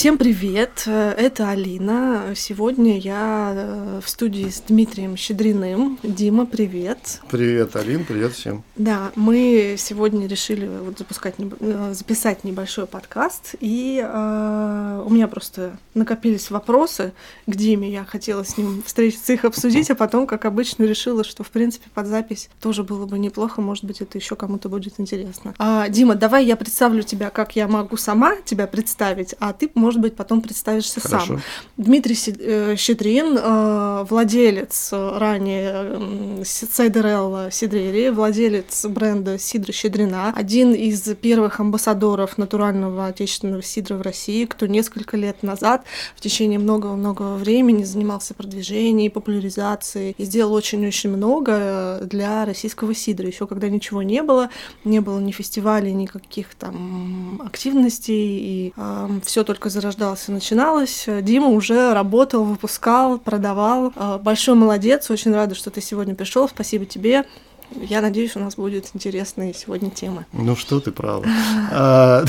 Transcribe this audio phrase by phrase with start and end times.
[0.00, 2.32] Всем привет, это Алина.
[2.34, 5.98] Сегодня я э, в студии с Дмитрием Щедриным.
[6.02, 7.20] Дима, привет.
[7.30, 8.64] Привет, Алин, привет всем.
[8.76, 15.76] Да, мы сегодня решили вот запускать, э, записать небольшой подкаст, и э, у меня просто
[15.92, 17.12] накопились вопросы
[17.46, 17.92] к Диме.
[17.92, 21.90] Я хотела с ним встретиться, их обсудить, а потом, как обычно, решила, что, в принципе,
[21.92, 25.54] под запись тоже было бы неплохо, может быть, это еще кому-то будет интересно.
[25.58, 30.02] А, Дима, давай я представлю тебя, как я могу сама тебя представить, а ты может
[30.02, 31.26] быть, потом представишься Хорошо.
[31.26, 31.42] сам.
[31.76, 41.00] Дмитрий э, Щедрин, э, владелец э, ранее Сайдерелла Сидрери, владелец бренда Сидра Щедрина, один из
[41.20, 45.82] первых амбассадоров натурального отечественного сидра в России, кто несколько лет назад
[46.14, 53.26] в течение многого-многого времени занимался продвижением, популяризацией и сделал очень-очень много для российского сидра.
[53.26, 54.50] Еще когда ничего не было,
[54.84, 59.79] не было ни фестивалей, никаких там активностей, и э, все только зарождалось
[60.28, 61.06] и начиналось.
[61.22, 63.92] Дима уже работал, выпускал, продавал.
[63.96, 66.48] А, большой молодец, очень рада, что ты сегодня пришел.
[66.48, 67.24] Спасибо тебе.
[67.72, 70.26] Я надеюсь, у нас будет интересные сегодня темы.
[70.32, 71.24] Ну что ты права.
[71.72, 72.24] А,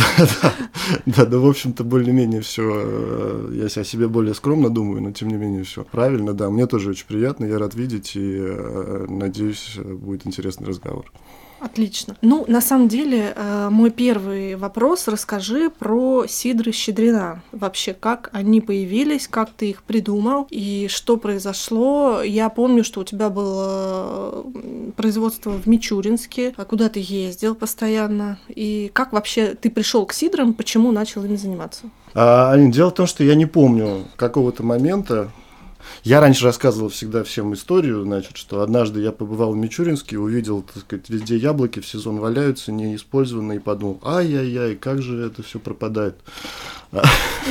[1.06, 2.62] да, да, в общем-то, более-менее все.
[2.64, 6.34] Э, я о себе более скромно думаю, но тем не менее все правильно.
[6.34, 11.12] Да, мне тоже очень приятно, я рад видеть и э, надеюсь, будет интересный разговор.
[11.62, 12.16] Отлично.
[12.22, 15.08] Ну, на самом деле, э, мой первый вопрос.
[15.08, 17.44] Расскажи про Сидры Щедрина.
[17.52, 22.24] Вообще, как они появились, как ты их придумал и что произошло.
[22.24, 24.44] Я помню, что у тебя было
[24.96, 28.40] производство в Мичуринске, а куда ты ездил постоянно.
[28.50, 31.84] И как вообще ты пришел к Сидрам, почему начал ими заниматься?
[32.16, 35.30] А, дело в том, что я не помню какого-то момента,
[36.04, 40.84] я раньше рассказывал всегда всем историю, значит, что однажды я побывал в Мичуринске, увидел, так
[40.84, 46.16] сказать, везде яблоки в сезон валяются, неиспользованные, и подумал, ай-яй-яй, как же это все пропадает.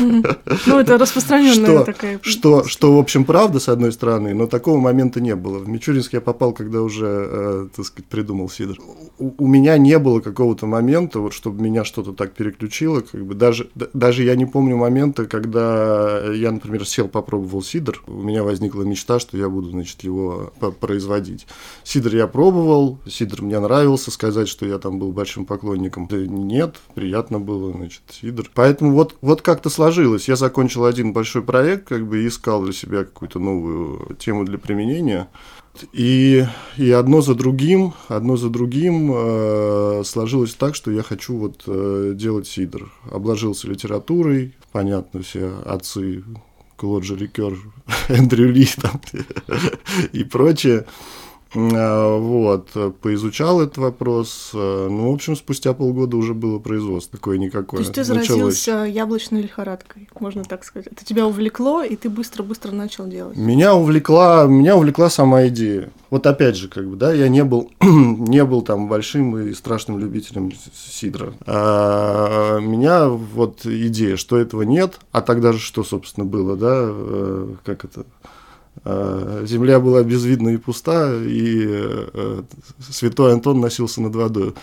[0.00, 2.20] Ну, это распространенная такая.
[2.22, 5.58] Что, что, в общем, правда, с одной стороны, но такого момента не было.
[5.58, 8.78] В Мичуринск я попал, когда уже, э, так сказать, придумал сидр.
[9.18, 13.00] У, меня не было какого-то момента, вот, чтобы меня что-то так переключило.
[13.00, 18.02] Как бы даже, даже я не помню момента, когда я, например, сел, попробовал сидр.
[18.06, 21.46] У меня возникла мечта, что я буду, значит, его производить.
[21.84, 26.06] Сидр я пробовал, сидр мне нравился, сказать, что я там был большим поклонником.
[26.08, 28.50] Да нет, приятно было, значит, сидр.
[28.54, 30.28] Поэтому вот вот как-то сложилось.
[30.28, 35.28] Я закончил один большой проект, как бы искал для себя какую-то новую тему для применения.
[35.92, 36.44] И,
[36.76, 42.12] и одно за другим, одно за другим э, сложилось так, что я хочу вот э,
[42.14, 42.90] делать сидр.
[43.10, 46.24] Обложился литературой, понятно, все отцы
[46.80, 47.58] Клоджи Рикер,
[48.08, 49.02] Эндрю Ли там,
[50.12, 50.86] и прочее.
[51.54, 54.52] А, вот, поизучал этот вопрос.
[54.54, 57.78] А, ну, в общем, спустя полгода уже было производство какое-никакое.
[57.78, 60.88] То есть ты заразился яблочной лихорадкой, можно так сказать.
[60.92, 63.36] Это тебя увлекло, и ты быстро-быстро начал делать.
[63.36, 65.90] Меня увлекла, меня увлекла сама идея.
[66.10, 69.98] Вот опять же, как бы, да, я не был, не был там большим и страшным
[69.98, 71.32] любителем сидра.
[71.46, 77.54] А меня вот идея, что этого нет, а тогда же что, собственно, было, да, э,
[77.64, 78.39] как это, Э,
[78.84, 82.42] земля была безвидна и пуста, и э,
[82.90, 84.54] святой Антон носился над водой.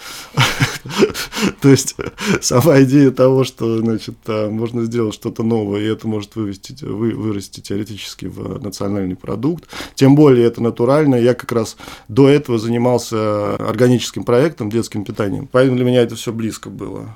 [1.62, 1.96] То есть
[2.42, 7.60] сама идея того, что значит, можно сделать что-то новое, и это может вывести, вы, вырасти
[7.60, 9.66] теоретически в национальный продукт.
[9.96, 11.16] Тем более это натурально.
[11.16, 15.48] Я как раз до этого занимался органическим проектом, детским питанием.
[15.52, 17.16] Поэтому для меня это все близко было.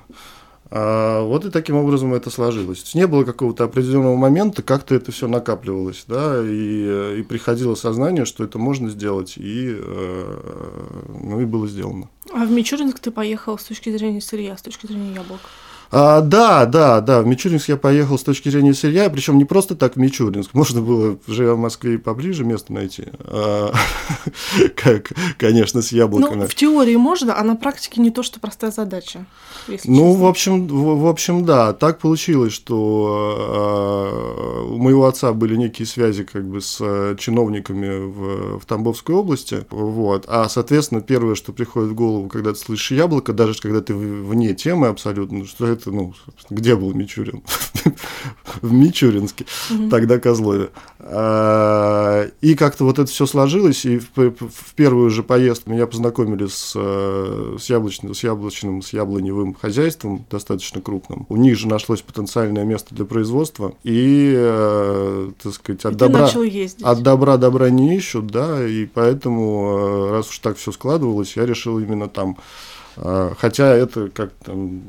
[0.74, 2.96] А вот и таким образом это сложилось.
[2.96, 8.46] Не было какого-то определенного момента, как-то это все накапливалось, да, и, и приходило сознание, что
[8.46, 12.10] это можно сделать, и, э, ну, и было сделано.
[12.32, 15.42] А в Мичуринск ты поехал с точки зрения сырья, с точки зрения яблок?
[15.92, 19.76] А, да, да, да, в Мичуринск я поехал с точки зрения сырья, причем не просто
[19.76, 23.74] так в Мичуринск, можно было, живя в Москве, и поближе место найти, а,
[24.76, 26.42] как, конечно, с яблоками.
[26.42, 29.26] Ну, в теории можно, а на практике не то, что простая задача.
[29.68, 29.94] ну, честно.
[29.94, 35.86] в общем, в, в общем, да, так получилось, что э, у моего отца были некие
[35.86, 36.78] связи как бы с
[37.18, 42.60] чиновниками в, в Тамбовской области, вот, а, соответственно, первое, что приходит в голову, когда ты
[42.60, 46.14] слышишь яблоко, даже когда ты вне темы абсолютно, что это это, ну,
[46.50, 47.44] где был Мичурин?
[48.62, 49.46] в Мичуринске,
[49.90, 50.70] тогда Козлове.
[51.00, 56.74] А, и как-то вот это все сложилось, и в первую же поездку меня познакомили с,
[56.76, 61.26] э, с, яблочным, с яблочным, с яблоневым хозяйством, достаточно крупным.
[61.30, 66.30] У них же нашлось потенциальное место для производства, и, э, так сказать, от, добра,
[66.82, 71.46] от добра добра не ищут, да, и поэтому, э, раз уж так все складывалось, я
[71.46, 72.38] решил именно там
[73.38, 74.82] Хотя это как там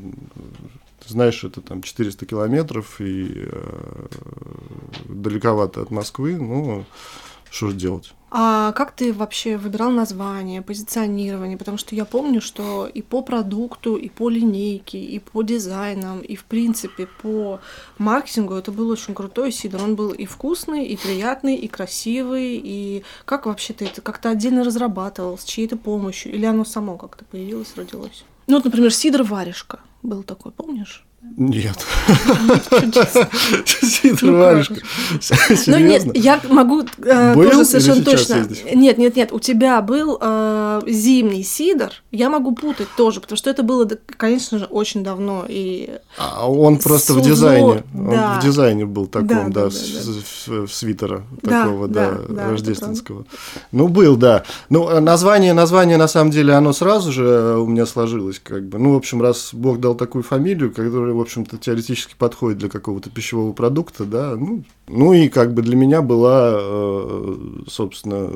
[1.12, 4.06] знаешь, это там 400 километров и э,
[5.08, 6.84] далековато от Москвы, ну,
[7.50, 8.14] что же делать?
[8.34, 11.58] А как ты вообще выбирал название, позиционирование?
[11.58, 16.34] Потому что я помню, что и по продукту, и по линейке, и по дизайнам, и
[16.34, 17.60] в принципе по
[17.98, 19.82] маркетингу это был очень крутой сидр.
[19.82, 22.58] Он был и вкусный, и приятный, и красивый.
[22.64, 26.32] И как вообще ты это как-то отдельно разрабатывал, с чьей-то помощью?
[26.32, 28.24] Или оно само как-то появилось, родилось?
[28.52, 31.06] Ну вот, например, сидр варежка был такой, помнишь?
[31.36, 31.76] Нет.
[33.64, 34.74] Сидор варежка.
[35.66, 38.46] Ну нет, я могу э, тоже совершенно точно.
[38.74, 43.50] Нет, нет, нет, у тебя был э, зимний сидор, я могу путать тоже, потому что
[43.50, 45.46] это было, конечно же, очень давно.
[45.48, 52.18] И а он просто в дизайне, он в дизайне был таком, да, свитера такого, да,
[52.28, 53.24] рождественского.
[53.70, 54.42] Ну, был, да.
[54.68, 58.78] Ну, название, название, на самом деле, оно сразу же у меня сложилось, как бы.
[58.78, 62.68] Ну, в общем, раз Бог дал такую фамилию, которая который, в общем-то, теоретически подходит для
[62.68, 67.36] какого-то пищевого продукта, да, ну, ну и как бы для меня была, э,
[67.68, 68.30] собственно,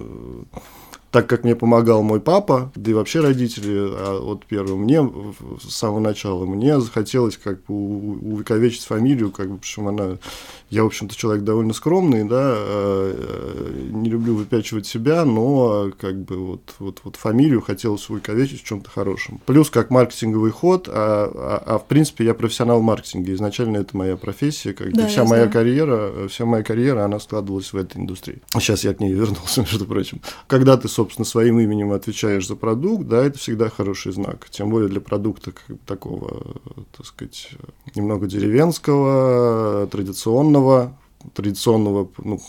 [1.10, 5.00] так как мне помогал мой папа, да и вообще родители, а вот первым мне
[5.60, 7.74] с самого начала, мне захотелось как бы
[8.34, 10.18] увековечить фамилию, как бы, причем она,
[10.70, 16.16] я, в общем-то, человек довольно скромный, да, э, э, не люблю выпячивать себя, но как
[16.16, 19.40] бы вот, вот, вот фамилию хотелось увековечить в чем-то хорошем.
[19.46, 23.96] Плюс как маркетинговый ход, а, а, а в принципе я профессионал в маркетинге, изначально это
[23.96, 25.52] моя профессия, как да, вся моя знаю.
[25.52, 28.42] карьера, вся моя карьера, она складывалась в этой индустрии.
[28.52, 30.20] Сейчас я к ней вернулся, между прочим.
[30.46, 34.48] Когда ты, собственно, собственно, своим именем отвечаешь за продукт, да, это всегда хороший знак.
[34.50, 36.56] Тем более для продукта как, такого,
[36.96, 37.50] так сказать,
[37.94, 40.55] немного деревенского, традиционного,
[41.34, 42.40] традиционного, ну,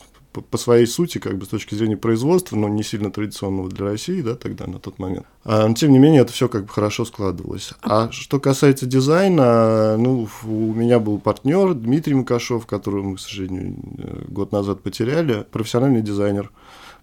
[0.42, 4.22] по своей сути, как бы с точки зрения производства, но не сильно традиционного для России,
[4.22, 5.26] да, тогда, на тот момент.
[5.44, 7.74] А, но, тем не менее, это все как бы хорошо складывалось.
[7.82, 13.76] А что касается дизайна, ну, у меня был партнер Дмитрий Макашов, которого мы, к сожалению,
[14.28, 16.52] год назад потеряли, профессиональный дизайнер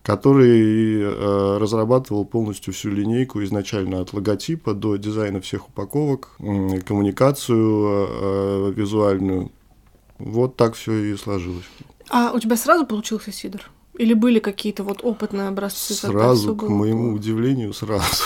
[0.05, 8.07] который э, разрабатывал полностью всю линейку изначально от логотипа до дизайна всех упаковок, э, коммуникацию
[8.11, 9.51] э, визуальную.
[10.25, 11.67] Вот так все и сложилось.
[12.09, 13.71] А у тебя сразу получился сидр?
[13.99, 15.93] Или были какие-то вот опытные образцы?
[15.93, 18.25] Сразу, к моему удивлению, сразу.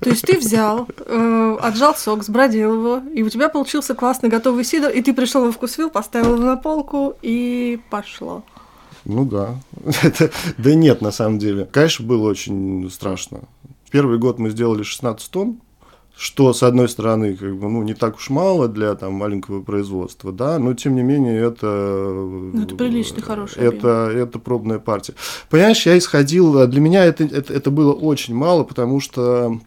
[0.00, 4.64] То есть ты взял, э, отжал сок, сбродил его, и у тебя получился классный готовый
[4.64, 8.42] сидр, и ты пришел во вкусвилл, поставил его на полку, и пошло.
[9.04, 9.54] Ну да.
[10.02, 11.66] Это, да нет, на самом деле.
[11.66, 13.42] Конечно, было очень страшно.
[13.90, 15.60] Первый год мы сделали 16 тонн,
[16.16, 20.32] что, с одной стороны, как бы, ну, не так уж мало для там, маленького производства,
[20.32, 21.66] да, но, тем не менее, это...
[21.66, 24.22] Ну, это приличный, хороший это, объем.
[24.22, 25.14] это пробная партия.
[25.50, 26.66] Понимаешь, я исходил...
[26.68, 29.58] Для меня это, это, это было очень мало, потому что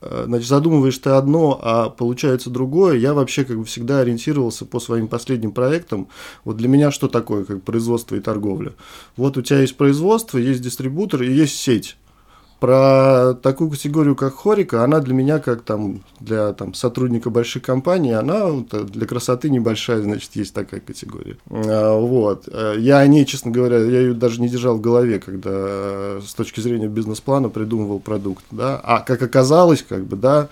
[0.00, 2.96] Э, значит, задумываешь ты одно, а получается другое.
[2.96, 6.08] Я вообще как бы всегда ориентировался по своим последним проектам.
[6.44, 8.72] Вот для меня что такое как производство и торговля?
[9.16, 11.96] Вот у тебя есть производство, есть дистрибутор и есть сеть.
[12.60, 18.12] Про такую категорию, как хорика, она для меня, как там для там, сотрудника большой компании,
[18.12, 21.38] она для красоты небольшая, значит, есть такая категория.
[21.48, 22.48] А, вот.
[22.76, 26.60] Я о ней, честно говоря, я ее даже не держал в голове, когда с точки
[26.60, 28.44] зрения бизнес-плана придумывал продукт.
[28.50, 28.78] Да?
[28.84, 30.48] А как оказалось, как бы, да,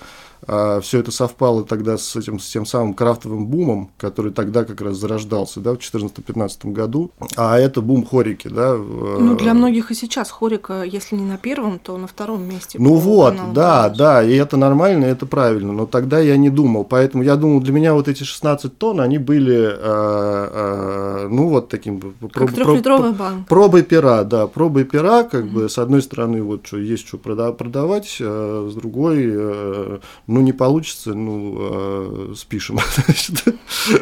[0.46, 4.96] все это совпало тогда с этим с тем самым крафтовым бумом, который тогда как раз
[4.96, 7.10] зарождался, да, в 2014-2015 году.
[7.36, 8.76] А это бум хорики, да.
[8.76, 12.78] Ну, для многих и сейчас хорика, если не на первом, то на втором месте.
[12.80, 13.98] Ну вот, да, продаж.
[13.98, 17.60] да, и это нормально, и это правильно, но тогда я не думал, поэтому я думал,
[17.60, 22.00] для меня вот эти 16 тонн, они были, э, э, ну, вот таким...
[22.32, 23.48] Как трехлитровый банк.
[23.48, 25.52] Пробой пера, да, пробой пера, как mm-hmm.
[25.52, 30.52] бы, с одной стороны, вот, что есть что продавать, а с другой, э, ну, не
[30.52, 32.78] получится, ну, э, спишем.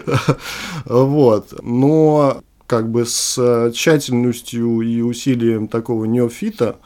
[0.84, 1.54] вот.
[1.62, 6.76] Но как бы с тщательностью и усилием такого неофита,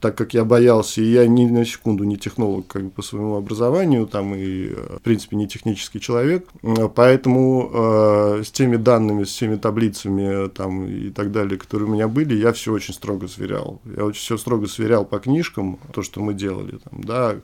[0.00, 3.36] так как я боялся, и я ни на секунду не технолог как бы, по своему
[3.36, 6.48] образованию, там, и, в принципе, не технический человек,
[6.94, 12.08] поэтому э, с теми данными, с теми таблицами там, и так далее, которые у меня
[12.08, 13.80] были, я все очень строго сверял.
[13.96, 17.36] Я очень все строго сверял по книжкам, то, что мы делали, там, да,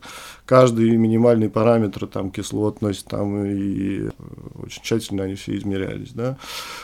[0.46, 4.08] каждый минимальный параметр, там, кислотность, там, и
[4.62, 6.38] очень тщательно они все измерялись, да,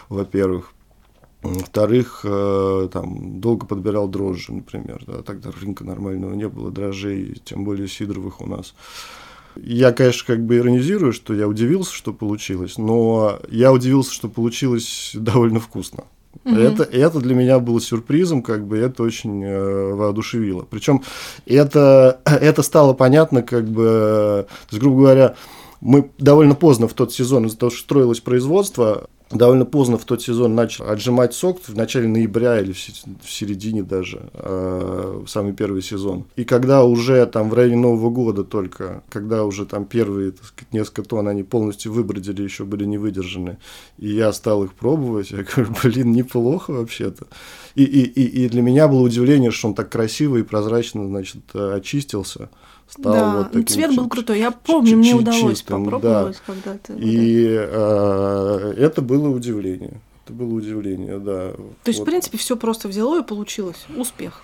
[0.08, 0.74] во-первых.
[1.42, 5.02] Во-вторых, э, там, долго подбирал дрожжи, например.
[5.06, 8.74] Да, тогда рынка нормального не было, дрожжей, тем более сидоровых у нас.
[9.56, 15.10] Я, конечно, как бы иронизирую, что я удивился, что получилось, но я удивился, что получилось
[15.14, 16.04] довольно вкусно.
[16.44, 16.54] Угу.
[16.54, 20.66] Это, это для меня было сюрпризом, как бы это очень э, воодушевило.
[20.68, 21.02] Причем
[21.44, 25.34] это, это стало понятно, как бы, то есть, грубо говоря,
[25.80, 30.22] Мы довольно поздно в тот сезон, из-за того, что строилось производство, довольно поздно в тот
[30.22, 36.26] сезон начал отжимать сок, в начале ноября или в середине даже, э, самый первый сезон.
[36.36, 40.72] И когда уже там в районе Нового года только, когда уже там первые, так сказать,
[40.72, 43.58] несколько тонн они полностью выбродили, еще были не выдержаны,
[43.98, 47.26] и я стал их пробовать, я говорю, блин, неплохо вообще-то.
[47.74, 51.54] И, и, и, и для меня было удивление, что он так красиво и прозрачно, значит,
[51.54, 52.50] очистился
[52.92, 54.38] стал да, вот таким цвет был крутой.
[54.38, 56.52] Я помню, мне удалось чистым, попробовать да.
[56.52, 56.92] когда-то.
[56.94, 60.00] И э, это было удивление.
[60.24, 61.52] Это было удивление, да.
[61.52, 62.06] То есть, вот.
[62.06, 63.86] в принципе, все просто взяло и получилось.
[63.96, 64.42] Успех.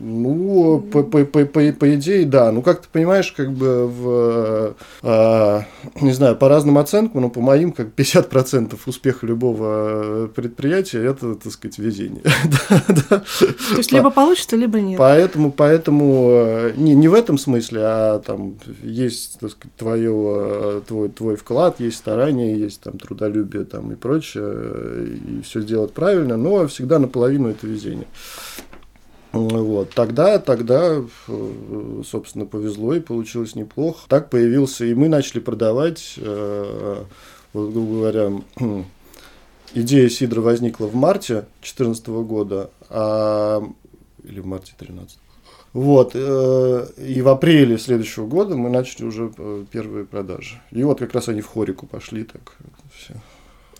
[0.00, 2.50] Ну, по, по, по, по, по идее, да.
[2.52, 5.62] Ну, как ты понимаешь, как бы в, э,
[6.00, 11.52] не знаю, по разным оценкам, но по моим, как 50% успеха любого предприятия– это, так
[11.52, 12.22] сказать, везение.
[13.08, 13.22] То
[13.76, 14.98] есть, либо получится, либо нет.
[14.98, 20.80] Поэтому, поэтому э, не, не в этом смысле, а там есть, так сказать, твое, э,
[20.86, 26.36] твой, твой вклад, есть старание, есть там трудолюбие там и прочее, и все сделать правильно,
[26.36, 28.06] но всегда наполовину это везение.
[29.34, 29.90] Вот.
[29.90, 34.06] Тогда, тогда, э, собственно, повезло и получилось неплохо.
[34.08, 37.02] Так появился, и мы начали продавать, э,
[37.52, 38.32] вот, грубо говоря,
[39.74, 43.62] идея Сидра возникла в марте 2014 года, а,
[44.22, 45.18] или в марте 2013.
[45.72, 49.32] Вот, э, и в апреле следующего года мы начали уже
[49.72, 50.62] первые продажи.
[50.70, 52.56] И вот как раз они в хорику пошли так
[52.94, 53.14] все.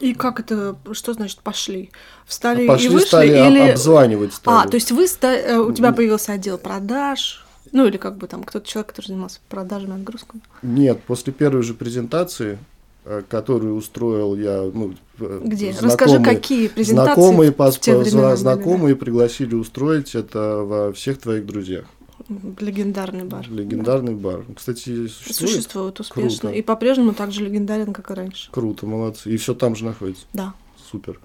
[0.00, 1.90] И как это, что значит пошли?
[2.26, 3.06] Встали пошли, и вышли?
[3.06, 3.70] стали или...
[3.70, 4.66] обзванивать стали.
[4.66, 5.60] А, то есть вы, ста...
[5.60, 9.94] у тебя появился отдел продаж, ну или как бы там кто-то человек, который занимался продажами,
[9.94, 10.42] отгрузками?
[10.62, 12.58] Нет, после первой же презентации,
[13.04, 15.74] э, которую устроил я, ну, э, Где?
[15.80, 19.00] Расскажи, какие презентации знакомые, в те времена знакомые были, да?
[19.00, 21.84] пригласили устроить это во всех твоих друзьях.
[22.28, 23.46] Легендарный бар.
[23.50, 24.20] Легендарный да.
[24.20, 24.44] бар.
[24.56, 25.50] Кстати, существует.
[25.52, 26.38] Существует успешно.
[26.40, 26.54] Круто.
[26.54, 28.50] И по-прежнему так же легендарен, как и раньше.
[28.50, 29.30] Круто, молодцы.
[29.30, 30.24] И все там же находится.
[30.32, 30.54] Да.
[30.90, 31.20] Супер.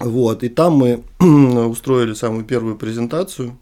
[0.00, 1.02] Вот, и там мы
[1.68, 3.56] устроили самую первую презентацию.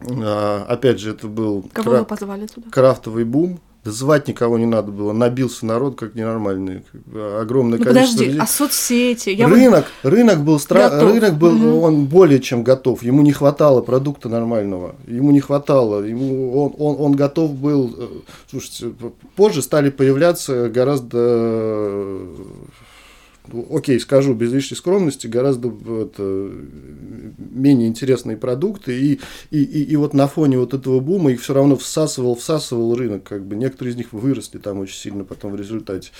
[0.00, 2.70] А, опять же, это был Кого кра- вы позвали туда?
[2.70, 3.60] крафтовый бум.
[3.82, 6.84] Звать никого не надо было, набился народ как ненормальный,
[7.40, 8.40] огромное ну, количество подожди, людей.
[8.40, 9.30] а соцсети?
[9.30, 10.12] Я рынок, вот...
[10.12, 11.00] рынок был стра...
[11.00, 11.80] рынок был, угу.
[11.80, 16.96] он более чем готов, ему не хватало продукта нормального, ему не хватало, ему он, он,
[17.06, 18.06] он готов был, э,
[18.50, 18.92] слушайте,
[19.34, 22.18] позже стали появляться гораздо
[23.70, 26.50] окей, скажу без лишней скромности, гораздо это,
[27.38, 31.54] менее интересные продукты, и, и, и, и вот на фоне вот этого бума их все
[31.54, 35.56] равно всасывал, всасывал рынок, как бы некоторые из них выросли там очень сильно потом в
[35.56, 36.10] результате.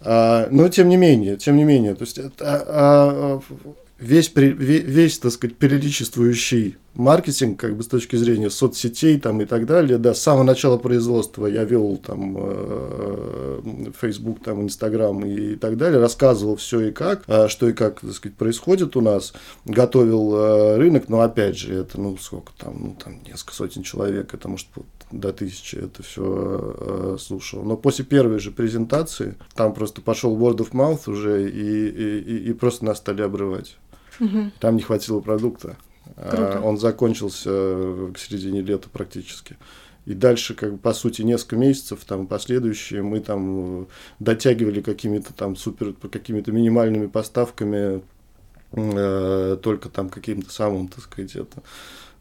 [0.00, 3.40] А, но тем не менее, тем не менее, то есть это, а, а,
[3.98, 9.66] весь, весь, так сказать, переличествующий маркетинг, как бы с точки зрения соцсетей там и так
[9.66, 13.60] далее, да, с самого начала производства я вел там э,
[14.00, 18.12] Facebook, там Instagram и так далее, рассказывал все и как, э, что и как, так
[18.12, 19.32] сказать, происходит у нас,
[19.64, 24.34] готовил э, рынок, но опять же, это, ну, сколько там, ну, там несколько сотен человек,
[24.34, 24.68] это может
[25.12, 27.64] до тысячи это все слушал.
[27.64, 32.50] Но после первой же презентации там просто пошел word of mouth уже и, и, и,
[32.50, 33.76] и просто нас стали обрывать.
[34.20, 34.52] Угу.
[34.60, 35.76] Там не хватило продукта.
[36.28, 36.60] Круто.
[36.62, 37.50] Он закончился
[38.12, 39.56] к середине лета практически.
[40.06, 43.86] И дальше, как бы, по сути, несколько месяцев, там, последующие, мы там э,
[44.18, 48.02] дотягивали какими-то там супер, какими-то минимальными поставками,
[48.72, 51.62] э, только там каким-то самым, так сказать, это,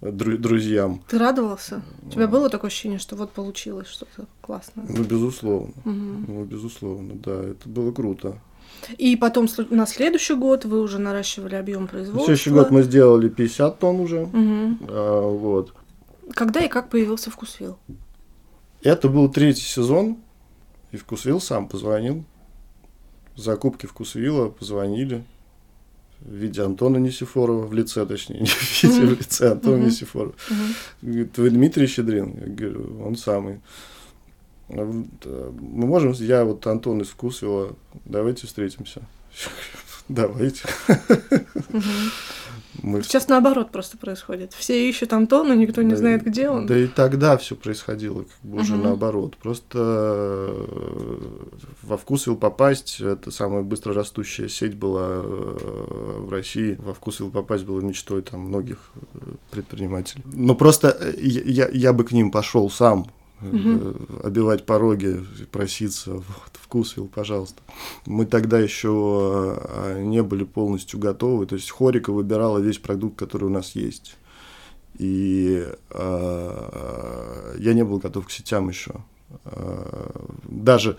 [0.01, 1.01] друзьям.
[1.07, 1.81] Ты радовался?
[2.03, 4.85] У тебя было такое ощущение, что вот получилось что-то классное?
[4.87, 5.73] Ну, безусловно.
[5.85, 6.25] Угу.
[6.27, 8.39] Ну, безусловно, да, это было круто.
[8.97, 12.19] И потом на следующий год вы уже наращивали объем производства.
[12.19, 14.21] На следующий год мы сделали 50 тонн уже.
[14.21, 14.77] Угу.
[14.89, 15.73] А, вот.
[16.33, 17.77] Когда и как появился Вкусвилл?
[18.81, 20.17] Это был третий сезон,
[20.91, 22.23] и Вкусвилл сам позвонил.
[23.35, 25.23] Закупки Вкусвилла позвонили
[26.21, 30.33] в виде Антона Несифорова, в лице, точнее, не в виде, в лице Антона Несифорова.
[31.01, 32.35] Говорит, вы Дмитрий Щедрин?
[32.39, 33.61] Я говорю, он самый.
[34.69, 39.01] Мы можем, я вот Антон из Вкусвилла, давайте встретимся.
[40.09, 40.63] Давайте.
[42.81, 43.03] Мы...
[43.03, 44.53] Сейчас наоборот просто происходит.
[44.53, 46.65] Все ищут Антона, никто не да, знает, где он.
[46.65, 49.35] Да и тогда все происходило как бы уже наоборот.
[49.37, 51.27] Просто э,
[51.83, 56.77] во Вкусвилл попасть, это самая быстро растущая сеть была э, в России.
[56.79, 59.07] Во Вкусвилл попасть было мечтой там многих э,
[59.51, 60.23] предпринимателей.
[60.25, 63.07] Но просто я, я бы к ним пошел сам,
[63.41, 63.95] угу.
[64.23, 67.61] обивать пороги, проситься, вот, вкусвил, пожалуйста.
[68.05, 73.45] Мы тогда еще а, не были полностью готовы, то есть Хорика выбирала весь продукт, который
[73.45, 74.15] у нас есть.
[74.97, 78.95] И э, я не был готов к сетям еще.
[80.43, 80.97] Даже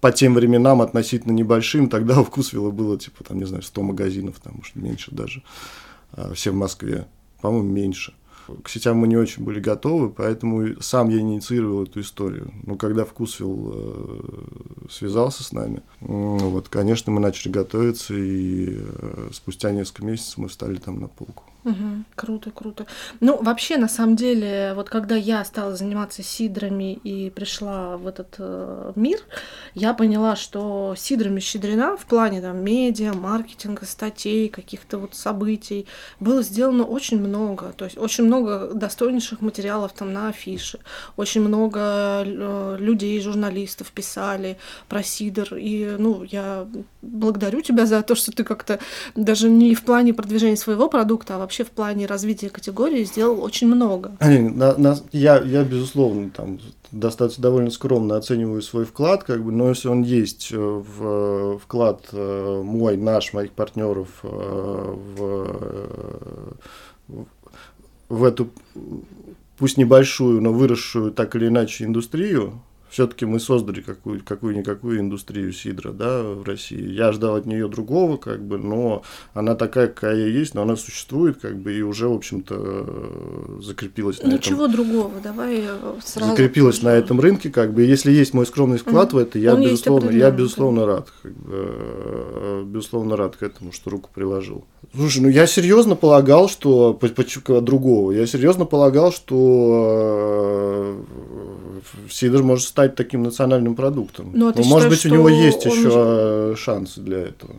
[0.00, 4.40] по тем временам относительно небольшим, тогда у Вкусвилла было, типа, там, не знаю, 100 магазинов,
[4.42, 5.42] там, может, меньше даже,
[6.32, 7.06] все в Москве,
[7.42, 8.14] по-моему, меньше
[8.62, 12.52] к сетям мы не очень были готовы, поэтому сам я инициировал эту историю.
[12.64, 19.70] Но когда Вкусвилл э, связался с нами, вот, конечно, мы начали готовиться, и э, спустя
[19.70, 21.44] несколько месяцев мы встали там на полку.
[21.64, 22.86] Угу, круто, круто.
[23.20, 28.36] Ну, вообще, на самом деле, вот когда я стала заниматься сидрами и пришла в этот
[28.38, 29.18] э, мир,
[29.74, 35.86] я поняла, что сидрами щедрена в плане там медиа, маркетинга, статей, каких-то вот событий
[36.20, 37.72] было сделано очень много.
[37.76, 40.78] То есть очень много достойнейших материалов там на афише,
[41.16, 45.56] очень много э, людей, журналистов писали про сидр.
[45.56, 46.68] И, ну, я
[47.02, 48.78] благодарю тебя за то, что ты как-то
[49.16, 53.68] даже не в плане продвижения своего продукта, а вообще в плане развития категории сделал очень
[53.68, 54.16] много.
[54.20, 56.58] На, на, я, я, безусловно, там
[56.90, 61.58] достаточно довольно скромно оцениваю свой вклад, как бы, но если он есть э, в э,
[61.62, 65.18] вклад э, мой, наш, моих партнеров в,
[68.08, 68.48] в эту
[69.58, 75.92] пусть небольшую, но выросшую так или иначе индустрию, все-таки мы создали какую, какую-никакую индустрию сидра,
[75.92, 76.90] да, в России.
[76.90, 79.02] Я ждал от нее другого, как бы, но
[79.34, 84.32] она такая, какая есть, но она существует, как бы, и уже, в общем-то, закрепилась на
[84.32, 84.76] Ничего этом.
[84.76, 85.64] другого, давай
[86.04, 86.30] сразу.
[86.30, 89.18] Закрепилась на этом рынке, как бы, если есть мой скромный вклад угу.
[89.18, 93.72] в это, я, Он безусловно, я, безусловно, рад, как бы, э, безусловно, рад к этому,
[93.72, 94.64] что руку приложил.
[94.94, 100.96] Слушай, ну я серьезно полагал, что, почему другого, я серьезно полагал, что
[102.10, 104.30] Сидор может стать таким национальным продуктом.
[104.34, 106.56] Ну, а Но, может быть, у него есть еще же...
[106.56, 107.56] шансы для этого.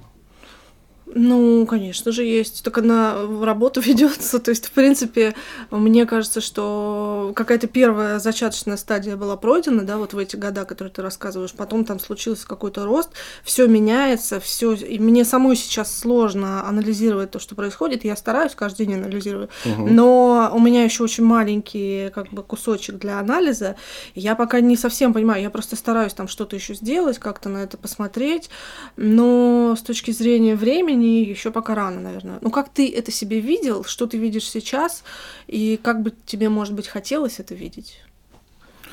[1.16, 2.64] Ну, конечно же, есть.
[2.64, 4.40] Только на работу ведется.
[4.40, 5.36] То есть, в принципе,
[5.72, 10.94] мне кажется, что какая-то первая зачаточная стадия была пройдена, да, вот в эти года, которые
[10.94, 11.54] ты рассказываешь.
[11.54, 13.10] Потом там случился какой-то рост,
[13.44, 14.74] все меняется, все.
[14.74, 18.04] И мне самой сейчас сложно анализировать то, что происходит.
[18.04, 19.50] Я стараюсь каждый день анализировать.
[19.66, 19.88] Угу.
[19.88, 23.76] Но у меня еще очень маленький как бы кусочек для анализа.
[24.16, 25.42] Я пока не совсем понимаю.
[25.42, 28.50] Я просто стараюсь там что-то еще сделать, как-то на это посмотреть.
[28.96, 32.40] Но с точки зрения времени времени еще пока рано, наверное.
[32.42, 35.04] Ну, как ты это себе видел, что ты видишь сейчас,
[35.48, 38.02] и как бы тебе, может быть, хотелось это видеть?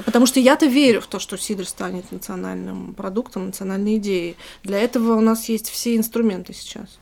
[0.05, 4.37] Потому что я-то верю в то, что сидр станет национальным продуктом, национальной идеей.
[4.63, 6.99] Для этого у нас есть все инструменты сейчас.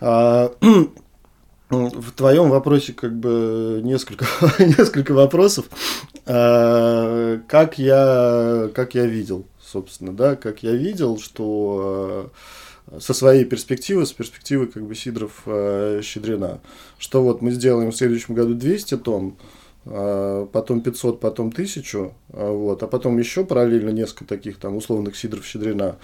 [0.00, 0.52] А,
[1.70, 4.26] в твоем вопросе как бы несколько,
[4.60, 5.66] несколько вопросов.
[6.26, 12.30] А, как, я, как я видел, собственно, да, как я видел, что
[12.98, 16.60] со своей перспективы, с перспективы как бы Сидоров э, Щедрина,
[16.98, 19.36] что вот мы сделаем в следующем году 200 тонн,
[19.84, 25.16] э, потом 500, потом 1000, э, вот, а потом еще параллельно несколько таких там условных
[25.16, 25.96] Сидоров Щедрина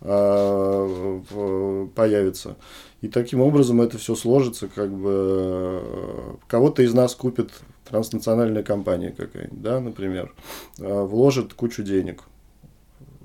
[0.00, 1.20] э,
[1.94, 2.56] появится.
[3.02, 7.50] И таким образом это все сложится, как бы э, кого-то из нас купит
[7.88, 10.32] транснациональная компания какая-нибудь, да, например,
[10.78, 12.24] э, вложит кучу денег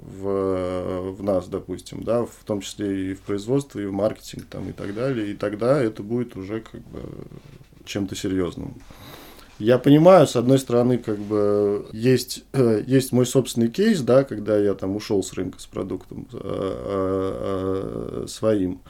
[0.06, 4.70] в, в нас, допустим, да, в том числе и в производство, и в маркетинг там,
[4.70, 7.02] и так далее, и тогда это будет уже как бы
[7.86, 8.76] чем-то серьезным.
[9.58, 14.58] Я понимаю, с одной стороны, как бы есть, э, есть мой собственный кейс, да, когда
[14.58, 18.82] я там ушел с рынка с продуктом э, э, своим.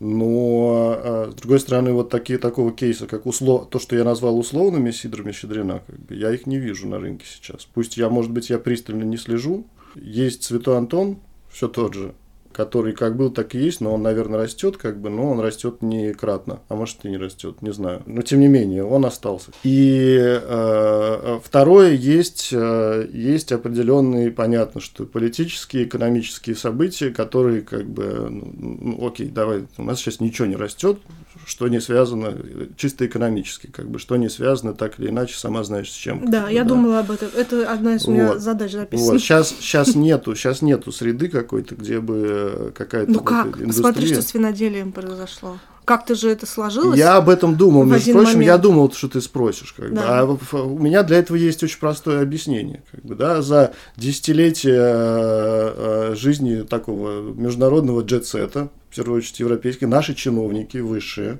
[0.00, 3.70] Но, с другой стороны, вот такие, такого кейса, как услов...
[3.70, 7.24] то, что я назвал условными сидрами щедрена, как бы, я их не вижу на рынке
[7.26, 7.66] сейчас.
[7.72, 11.18] Пусть я, может быть, я пристально не слежу, есть Святой Антон,
[11.50, 12.14] все тот же,
[12.54, 15.82] который как был, так и есть, но он, наверное, растет, как бы, но он растет
[15.82, 18.02] не кратно, а может и не растет, не знаю.
[18.06, 19.50] Но тем не менее, он остался.
[19.62, 28.28] И э, второе, есть, э, есть определенные, понятно, что политические, экономические события, которые как бы,
[28.30, 30.98] ну, ну, окей, давай, у нас сейчас ничего не растет,
[31.46, 32.36] что не связано
[32.76, 36.30] чисто экономически, как бы, что не связано так или иначе, сама знаешь с чем.
[36.30, 36.70] Да, я да.
[36.70, 37.28] думала об этом.
[37.36, 38.40] Это одна из у меня вот.
[38.40, 39.12] задач записана.
[39.12, 39.20] Вот.
[39.20, 42.43] Сейчас, сейчас нету, сейчас нету среды какой-то, где бы
[42.74, 43.46] какая-то ну как?
[43.46, 43.72] индустрия.
[43.72, 45.58] Смотри, что с виноделием произошло.
[45.84, 46.98] Как-то же это сложилось?
[46.98, 47.84] Я об этом думал.
[47.84, 48.46] Между прочим, момент.
[48.46, 49.74] я думал, что ты спросишь.
[49.74, 50.24] Как да.
[50.24, 50.38] бы.
[50.52, 52.82] А у меня для этого есть очень простое объяснение.
[52.90, 55.74] Как бы, да, за десятилетия э,
[56.12, 61.38] э, жизни такого международного джетсета, в первую очередь европейские, наши чиновники высшие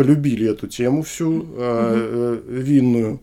[0.00, 1.54] полюбили эту тему всю угу.
[1.58, 3.20] э, винную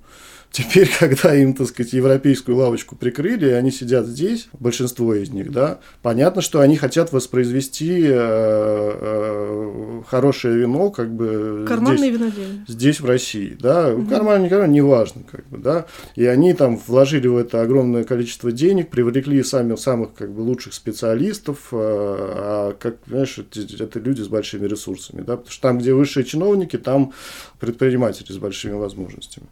[0.52, 5.52] Теперь, когда им, так сказать, европейскую лавочку прикрыли, и они сидят здесь, большинство из них,
[5.52, 12.66] да, понятно, что они хотят воспроизвести э, э, хорошее вино, как бы Карманные здесь, винодельни.
[12.68, 14.08] здесь, в России, да, угу.
[14.08, 18.90] карман, не неважно, как бы, да, и они там вложили в это огромное количество денег,
[18.90, 24.68] привлекли сами самых, как бы, лучших специалистов, а, как, понимаешь, это, это люди с большими
[24.68, 27.14] ресурсами, да, потому что там, где высшие чиновники, там
[27.60, 29.48] предприниматели с большими возможностями.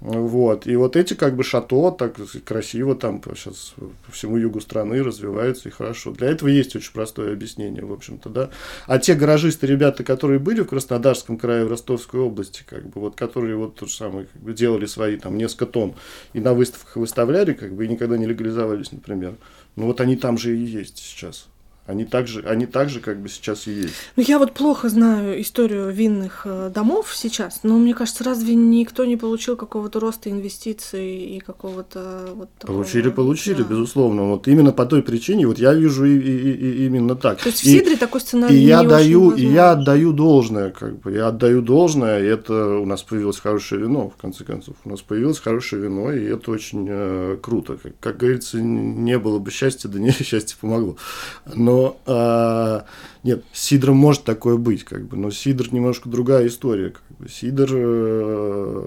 [0.00, 0.68] Вот.
[0.68, 3.74] И вот эти как бы шато так красиво там сейчас
[4.06, 6.12] по всему югу страны развиваются и хорошо.
[6.12, 8.50] Для этого есть очень простое объяснение, в общем-то, да.
[8.86, 13.16] А те гаражисты, ребята, которые были в Краснодарском крае, в Ростовской области, как бы, вот,
[13.16, 15.94] которые вот то же самое, как бы, делали свои там несколько тонн
[16.32, 19.34] и на выставках выставляли, как бы, и никогда не легализовались, например.
[19.74, 21.48] Ну вот они там же и есть сейчас.
[21.88, 23.94] Они также, они также как бы сейчас и есть.
[24.14, 29.06] Ну, я вот плохо знаю историю винных э, домов сейчас, но мне кажется, разве никто
[29.06, 32.76] не получил какого-то роста инвестиций и какого-то вот такого...
[32.76, 33.70] Получили, получили, да.
[33.70, 34.24] безусловно.
[34.24, 37.38] Вот именно по той причине, вот я вижу и, и, и именно так.
[37.38, 41.12] То есть в Сидре такой сценарий и я даю, И я отдаю должное, как бы,
[41.12, 44.76] я отдаю должное, и это у нас появилось хорошее вино, в конце концов.
[44.84, 47.78] У нас появилось хорошее вино, и это очень э, круто.
[47.82, 50.98] Как, как говорится, не было бы счастья, да не счастье помогло.
[51.54, 52.80] Но э,
[53.24, 56.90] нет, с Сидром может такое быть, как бы, но Сидр немножко другая история.
[56.90, 57.28] Как бы.
[57.28, 58.84] Сидр э,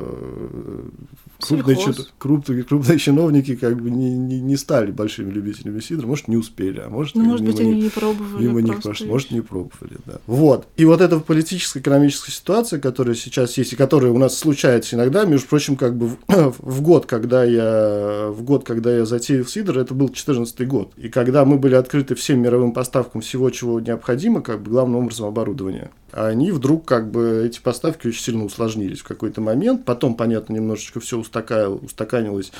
[1.41, 1.77] крупные,
[2.17, 6.79] крупные, крупные чиновники как бы не, не, не стали большими любителями сидра, может, не успели,
[6.79, 8.43] а может, ну, может быть, они не пробовали.
[8.43, 10.19] Мимо них прошло, может, не пробовали, да.
[10.27, 10.67] Вот.
[10.77, 15.25] И вот эта политическая, экономическая ситуация, которая сейчас есть, и которая у нас случается иногда,
[15.25, 16.17] между прочим, как бы в,
[16.59, 20.91] в год, когда я в год, когда я затеял сидр, это был 14 год.
[20.97, 25.27] И когда мы были открыты всем мировым поставкам всего, чего необходимо, как бы главным образом
[25.27, 29.85] оборудования а они вдруг как бы эти поставки очень сильно усложнились в какой-то момент.
[29.85, 32.51] Потом, понятно, немножечко все устаканилось,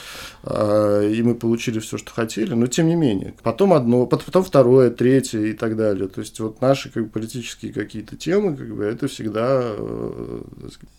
[0.44, 3.34] а, и мы получили все, что хотели, но тем не менее.
[3.44, 6.08] Потом одно, потом второе, третье и так далее.
[6.08, 10.42] То есть вот наши как бы, политические какие-то темы, как бы это всегда э,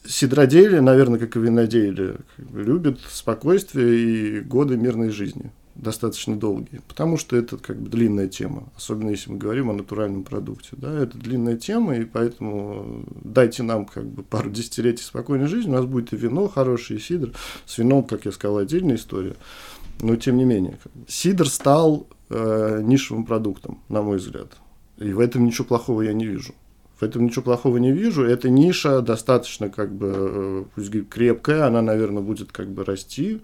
[0.07, 6.81] сидроделие, наверное, как и виноделие, как бы, любят спокойствие и годы мирной жизни достаточно долгие,
[6.87, 11.03] потому что это как бы длинная тема, особенно если мы говорим о натуральном продукте, да,
[11.03, 15.87] это длинная тема, и поэтому дайте нам как бы пару десятилетий спокойной жизни, у нас
[15.87, 17.33] будет и вино хорошее, и сидр,
[17.65, 19.37] с вином, как я сказал, отдельная история,
[20.01, 24.57] но тем не менее, сидр стал э, нишевым продуктом, на мой взгляд,
[24.99, 26.55] и в этом ничего плохого я не вижу.
[27.01, 28.23] В этом ничего плохого не вижу.
[28.23, 33.41] Эта ниша достаточно как бы э, пусть крепкая, она, наверное, будет как бы расти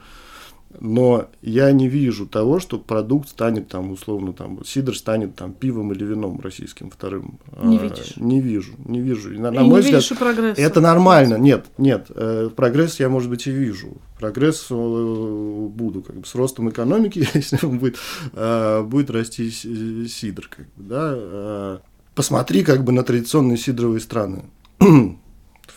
[0.80, 5.92] но я не вижу того, что продукт станет там, условно, там, сидр станет там пивом
[5.92, 7.38] или вином российским вторым.
[7.62, 8.16] Не а, видишь?
[8.16, 9.30] Не вижу, не вижу.
[9.30, 10.60] На, на мой взгляд, прогресса.
[10.60, 11.36] это нормально.
[11.36, 13.96] Нет, нет, э, прогресс я, может быть, и вижу.
[14.18, 17.96] Прогресс э, буду, как бы, с ростом экономики, если он будет,
[18.34, 21.80] э, будет расти сидр, как бы, да.
[22.14, 24.44] Посмотри, как бы, на традиционные сидровые страны.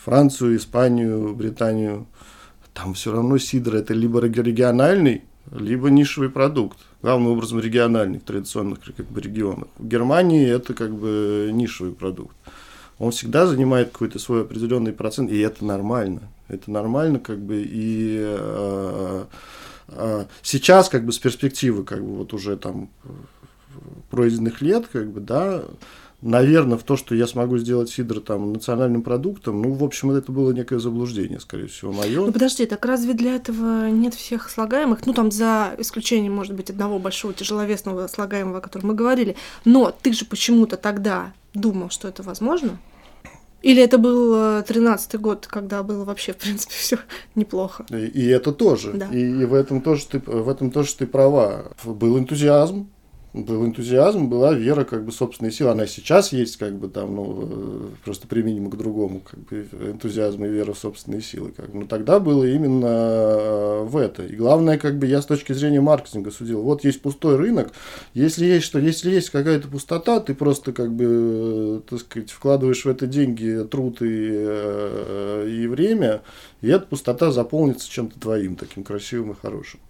[0.04, 2.06] Францию, Испанию, Британию,
[2.82, 6.78] там все равно сидр это либо региональный, либо нишевый продукт.
[7.00, 9.68] Главным образом региональный, в традиционных как бы, регионах.
[9.78, 12.34] В Германии это как бы нишевый продукт.
[12.98, 16.22] Он всегда занимает какой-то свой определенный процент, и это нормально.
[16.48, 19.24] Это нормально, как бы, и э,
[19.88, 22.88] э, сейчас, как бы, с перспективы, как бы, вот уже там
[24.10, 25.62] пройденных лет, как бы, да,
[26.22, 30.32] наверное, в то, что я смогу сделать сидр там национальным продуктом, ну, в общем, это
[30.32, 32.24] было некое заблуждение, скорее всего, мое.
[32.24, 35.04] Ну, подожди, так разве для этого нет всех слагаемых?
[35.04, 39.36] Ну, там, за исключением, может быть, одного большого тяжеловесного слагаемого, о котором мы говорили.
[39.64, 42.78] Но ты же почему-то тогда думал, что это возможно?
[43.62, 46.98] Или это был э, тринадцатый год, когда было вообще, в принципе, все
[47.34, 47.86] неплохо?
[47.90, 48.92] И, и это тоже.
[48.92, 49.06] Да.
[49.06, 51.72] И, и в этом тоже ты в этом тоже ты права.
[51.84, 52.88] Был энтузиазм,
[53.34, 55.70] был энтузиазм, была вера, как бы, собственной силы.
[55.70, 60.44] Она сейчас есть, как бы, там, ну, э, просто применима к другому, как бы, энтузиазм
[60.44, 61.52] и вера в собственные силы.
[61.52, 61.80] Как бы.
[61.80, 64.24] Но тогда было именно э, в это.
[64.24, 67.72] И главное, как бы, я с точки зрения маркетинга судил, вот есть пустой рынок,
[68.12, 72.84] если есть что, если есть какая-то пустота, ты просто, как бы, э, так сказать, вкладываешь
[72.84, 76.22] в это деньги, труд и, и время,
[76.60, 79.80] и эта пустота заполнится чем-то твоим, таким красивым и хорошим.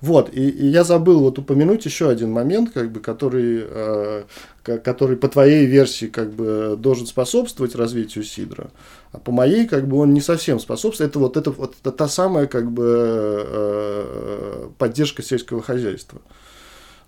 [0.00, 4.24] Вот, и, и я забыл вот упомянуть еще один момент, как бы, который, э,
[4.62, 8.70] который по твоей версии как бы должен способствовать развитию Сидра,
[9.12, 11.10] а по моей как бы он не совсем способствует.
[11.10, 16.20] Это вот это вот это та самая как бы э, поддержка сельского хозяйства.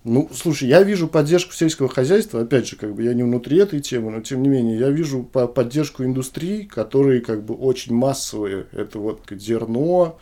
[0.09, 3.81] Ну, слушай, я вижу поддержку сельского хозяйства, опять же, как бы я не внутри этой
[3.81, 8.67] темы, но тем не менее, я вижу по поддержку индустрии, которые как бы очень массовые.
[8.71, 10.17] Это вот зерно,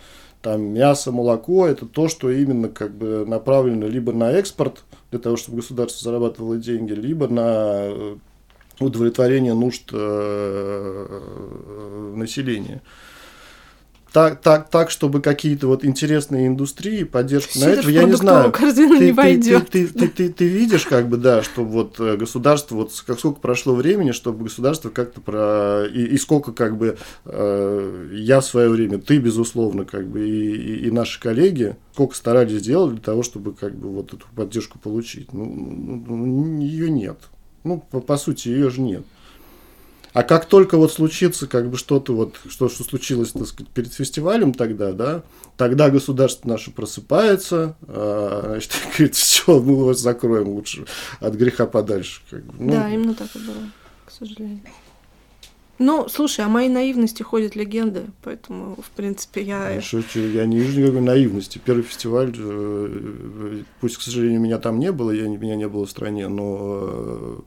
[0.44, 5.38] там мясо, молоко, это то, что именно как бы направлено либо на экспорт, для того,
[5.38, 8.16] чтобы государство зарабатывало деньги, либо на э,
[8.78, 11.20] удовлетворение нужд э,
[12.14, 12.82] населения
[14.14, 18.52] так, так, так, чтобы какие-то вот интересные индустрии, поддержка на это, я не знаю.
[19.00, 19.12] Ты, не
[19.66, 23.18] ты, ты, ты, ты, ты видишь, как бы, да, что вот э, государство, вот как
[23.18, 25.86] сколько прошло времени, чтобы государство как-то про...
[25.92, 30.54] И, и сколько, как бы, э, я в свое время, ты, безусловно, как бы, и,
[30.54, 34.78] и, и наши коллеги, сколько старались сделать для того, чтобы, как бы, вот эту поддержку
[34.78, 35.32] получить.
[35.32, 37.18] Ну, ну, ну ее нет.
[37.64, 39.02] Ну, по, по сути, ее же нет.
[40.14, 43.92] А как только вот случится как бы что-то вот, что, что случилось, так сказать, перед
[43.92, 45.24] фестивалем тогда, да,
[45.56, 50.86] тогда государство наше просыпается, а, значит, говорит, все, мы вас закроем лучше
[51.18, 52.22] от греха подальше.
[52.30, 52.54] Как бы.
[52.60, 53.68] ну, да, именно так и было,
[54.06, 54.60] к сожалению.
[55.80, 59.80] Ну, слушай, о моей наивности ходят легенды, поэтому, в принципе, я...
[59.80, 61.60] Что, я не вижу никакой наивности.
[61.64, 65.90] Первый фестиваль, э, пусть, к сожалению, меня там не было, я, меня не было в
[65.90, 67.38] стране, но э,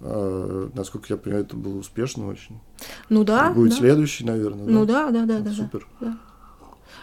[0.00, 2.60] а, насколько я понимаю, это было успешно очень.
[3.08, 3.50] Ну да.
[3.50, 3.76] Будет да.
[3.76, 4.66] следующий, наверное.
[4.66, 5.52] Ну да, да, да, да.
[5.52, 5.86] Супер.
[6.00, 6.18] Да.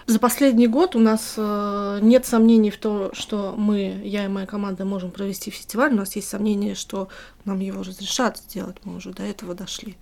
[0.08, 4.46] За последний год у нас э, нет сомнений в том, что мы, я и моя
[4.46, 5.94] команда, можем провести фестиваль.
[5.94, 7.08] У нас есть сомнения, что
[7.44, 8.78] нам его разрешат сделать.
[8.84, 9.98] Мы уже до этого дошли.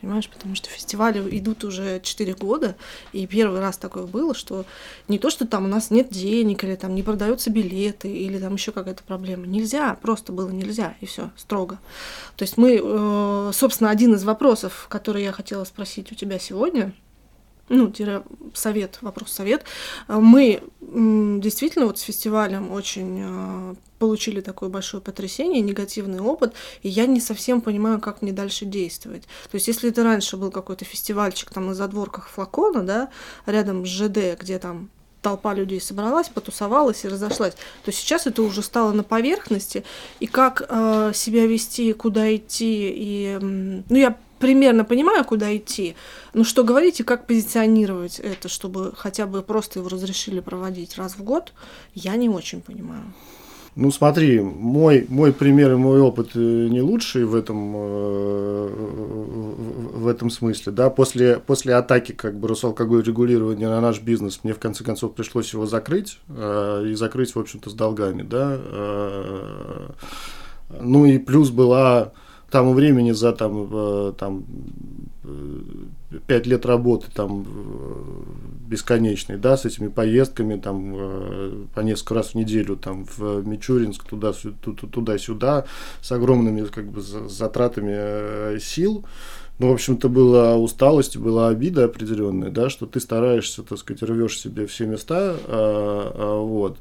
[0.00, 2.76] Понимаешь, потому что фестивали идут уже 4 года,
[3.12, 4.64] и первый раз такое было, что
[5.08, 8.54] не то, что там у нас нет денег, или там не продаются билеты, или там
[8.54, 9.46] еще какая-то проблема.
[9.46, 11.78] Нельзя, просто было нельзя, и все, строго.
[12.36, 16.92] То есть мы, э, собственно, один из вопросов, который я хотела спросить у тебя сегодня–
[17.68, 17.92] ну,
[18.54, 19.64] совет, вопрос-совет.
[20.08, 27.06] Мы действительно вот с фестивалем очень э, получили такое большое потрясение, негативный опыт, и я
[27.06, 29.22] не совсем понимаю, как мне дальше действовать.
[29.50, 33.08] То есть, если это раньше был какой-то фестивальчик там на задворках флакона, да,
[33.46, 34.90] рядом с ЖД, где там
[35.22, 39.82] толпа людей собралась, потусовалась и разошлась, то сейчас это уже стало на поверхности,
[40.20, 45.96] и как э, себя вести, куда идти, и, ну, я примерно понимаю, куда идти,
[46.34, 51.14] но что говорить и как позиционировать это, чтобы хотя бы просто его разрешили проводить раз
[51.14, 51.52] в год,
[51.94, 53.12] я не очень понимаю.
[53.76, 58.68] Ну смотри, мой, мой пример и мой опыт э, не лучший в этом, э,
[59.96, 60.72] в этом смысле.
[60.72, 60.88] Да?
[60.88, 65.52] После, после атаки как бы Росалкоголь регулирования на наш бизнес мне в конце концов пришлось
[65.52, 68.22] его закрыть э, и закрыть, в общем-то, с долгами.
[68.22, 68.58] Да?
[70.80, 72.12] Ну и плюс была
[72.56, 74.44] тому времени за там, там
[76.26, 77.44] 5 лет работы там
[78.66, 84.32] бесконечной, да, с этими поездками там по несколько раз в неделю там в Мичуринск туда
[84.92, 85.66] туда-сюда
[86.00, 89.04] с огромными как бы затратами э, сил.
[89.58, 94.38] Ну, в общем-то, была усталость, была обида определенная, да, что ты стараешься, так сказать, рвешь
[94.38, 96.76] себе все места, а, а, вот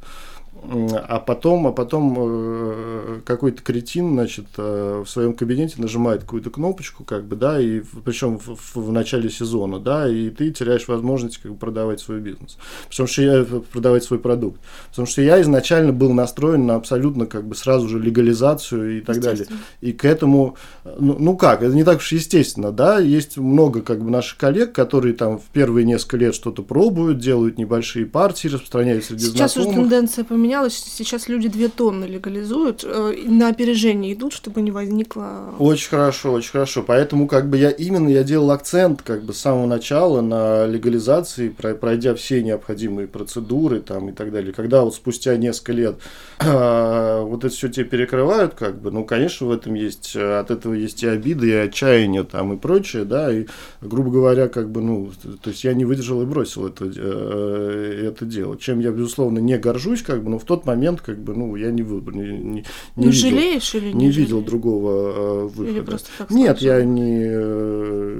[1.07, 7.03] а потом, а потом э, какой-то кретин, значит, э, в своем кабинете нажимает какую-то кнопочку,
[7.03, 11.37] как бы, да, и причем в, в, в начале сезона, да, и ты теряешь возможность
[11.37, 12.57] как бы продавать свой бизнес,
[12.89, 17.47] потому что я продавать свой продукт, потому что я изначально был настроен на абсолютно как
[17.47, 19.47] бы сразу же легализацию и так далее,
[19.81, 24.03] и к этому, ну, ну как, это не так уж естественно, да, есть много как
[24.03, 29.05] бы наших коллег, которые там в первые несколько лет что-то пробуют, делают небольшие партии, распространяют
[29.05, 29.77] среди Сейчас знакомых.
[29.77, 30.83] уже тенденция поменялась поменялось.
[30.85, 35.53] Сейчас люди две тонны легализуют, э, на опережение идут, чтобы не возникло...
[35.59, 36.83] Очень хорошо, очень хорошо.
[36.83, 41.49] Поэтому как бы я именно я делал акцент как бы с самого начала на легализации,
[41.49, 44.53] пройдя все необходимые процедуры там и так далее.
[44.53, 45.95] Когда вот спустя несколько лет
[46.39, 50.73] э, вот это все тебе перекрывают, как бы, ну, конечно, в этом есть, от этого
[50.73, 53.45] есть и обида, и отчаяние там и прочее, да, и,
[53.81, 58.25] грубо говоря, как бы, ну, то есть я не выдержал и бросил это, э, это
[58.25, 58.57] дело.
[58.57, 61.71] Чем я, безусловно, не горжусь, как бы, но в тот момент, как бы, ну, я
[61.71, 62.65] не выбор, не, не, не
[62.97, 65.69] ну, видел, жалеешь или не, не видел другого э, выхода.
[65.69, 67.23] Или просто так Нет, я не.
[67.25, 68.15] Э,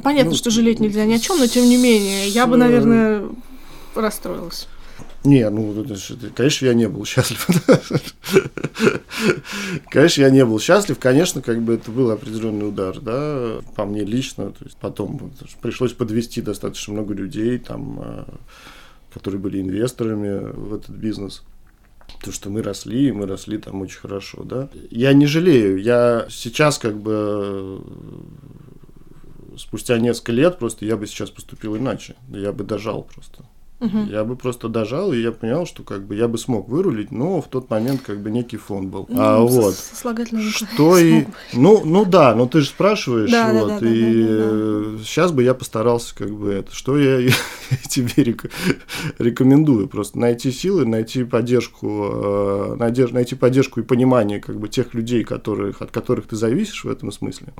[0.00, 3.24] Понятно, ну, что жалеть нельзя ни о чем, но тем не менее, я бы, наверное,
[3.96, 4.68] расстроилась.
[5.24, 5.84] Не, ну,
[6.36, 7.48] конечно, я не был счастлив.
[9.90, 11.00] конечно, я не был счастлив.
[11.00, 14.52] Конечно, как бы это был определенный удар, да, по мне лично.
[14.52, 18.24] То есть потом пришлось подвести достаточно много людей, там, э,
[19.12, 21.42] которые были инвесторами в этот бизнес.
[22.24, 24.68] То, что мы росли, и мы росли там очень хорошо, да.
[24.90, 27.82] Я не жалею, я сейчас как бы
[29.56, 33.44] спустя несколько лет просто я бы сейчас поступил иначе, я бы дожал просто.
[33.80, 34.10] Угу.
[34.10, 37.40] Я бы просто дожал, и я понял, что как бы я бы смог вырулить, но
[37.40, 39.06] в тот момент как бы некий фон был.
[39.08, 39.74] Ну, а вот
[40.50, 44.28] что и ну ну да, но ты же спрашиваешь, да, вот да, да, и да,
[44.28, 44.98] да, да.
[45.02, 47.32] сейчас бы я постарался как бы это, что я
[47.88, 48.36] тебе
[49.18, 55.24] рекомендую, просто найти силы, найти поддержку, э, найти поддержку и понимание как бы тех людей,
[55.24, 57.54] которых от которых ты зависишь в этом смысле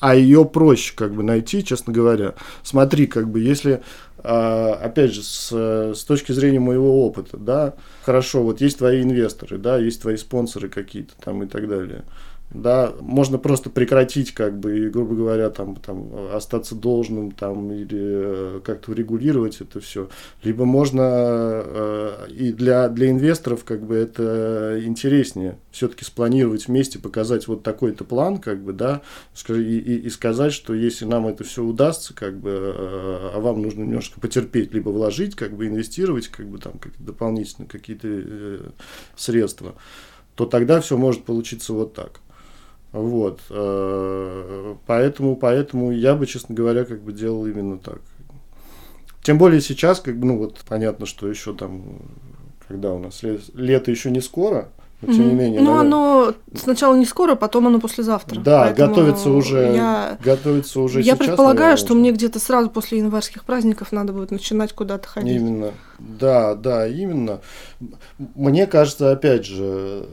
[0.00, 2.34] а ее проще как бы найти, честно говоря.
[2.62, 3.82] Смотри, как бы если,
[4.22, 9.78] опять же, с, с точки зрения моего опыта, да, хорошо, вот есть твои инвесторы, да,
[9.78, 12.04] есть твои спонсоры какие-то там и так далее
[12.50, 17.88] да, можно просто прекратить, как бы, и, грубо говоря, там, там, остаться должным, там, или
[17.92, 20.08] э, как-то урегулировать это все.
[20.44, 27.48] Либо можно, э, и для, для инвесторов, как бы, это интереснее все-таки спланировать вместе, показать
[27.48, 29.02] вот такой-то план, как бы, да,
[29.48, 33.60] и, и, и сказать, что если нам это все удастся, как бы, э, а вам
[33.60, 38.60] нужно немножко потерпеть, либо вложить, как бы, инвестировать, как бы, там, как дополнительно какие-то э,
[39.16, 39.74] средства,
[40.36, 42.20] то тогда все может получиться вот так.
[42.96, 43.40] Вот.
[43.50, 48.00] Э, поэтому, поэтому я бы, честно говоря, как бы делал именно так.
[49.22, 51.98] Тем более сейчас, как бы, ну вот понятно, что еще там,
[52.66, 54.70] когда у нас лето еще не скоро,
[55.02, 55.60] но тем не менее.
[55.60, 58.40] Ну, оно сначала не скоро, потом оно послезавтра.
[58.40, 59.74] Да, готовится уже.
[59.74, 60.18] Я...
[60.24, 61.00] Готовится уже.
[61.00, 62.00] Я сейчас, предполагаю, наверное, что уже.
[62.00, 65.36] мне где-то сразу после январских праздников надо будет начинать куда-то ходить.
[65.36, 65.72] Именно.
[65.98, 67.40] Да, да, именно.
[68.18, 70.06] Мне кажется, опять же,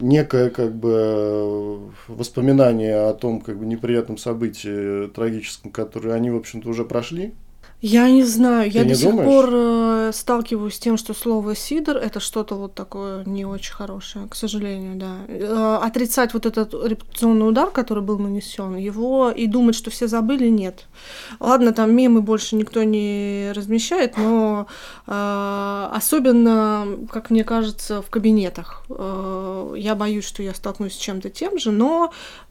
[0.00, 6.68] некое как бы воспоминание о том как бы неприятном событии трагическом, которое они, в общем-то,
[6.68, 7.34] уже прошли.
[7.82, 9.16] Я не знаю, Ты я не до думаешь?
[9.18, 13.74] сих пор э, сталкиваюсь с тем, что слово сидр это что-то вот такое не очень
[13.74, 15.16] хорошее, к сожалению, да.
[15.28, 20.48] Э, отрицать вот этот репутационный удар, который был нанесен, его и думать, что все забыли,
[20.48, 20.86] нет.
[21.38, 24.66] Ладно, там мемы больше никто не размещает, но
[25.06, 28.84] э, особенно, как мне кажется, в кабинетах.
[28.88, 32.10] Э, я боюсь, что я столкнусь с чем-то тем же, но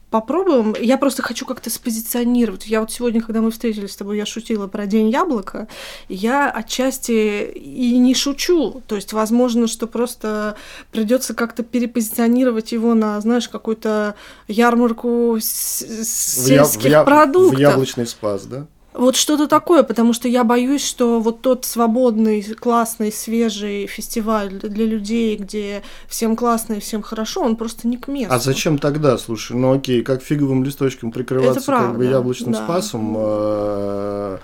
[0.10, 0.76] попробуем.
[0.80, 2.68] Я просто хочу как-то спозиционировать.
[2.68, 5.68] Я вот сегодня, когда мы встретились с тобой, я шутила про День яблока.
[6.10, 8.82] Я отчасти и не шучу.
[8.88, 10.56] То есть, возможно, что просто
[10.91, 14.15] придется как-то перепозиционировать его на, знаешь, какую-то
[14.48, 17.58] ярмарку сельских в я, продуктов.
[17.58, 18.68] В яблочный спас, да?
[18.97, 24.86] Вот что-то такое, потому что я боюсь, что вот тот свободный, классный, свежий фестиваль для
[24.86, 28.34] людей, где всем классно и всем хорошо, он просто не к месту.
[28.34, 32.63] А зачем тогда, слушай, ну окей, как фиговым листочком прикрываться правда, как бы яблочным да.
[32.63, 34.38] спасом, э,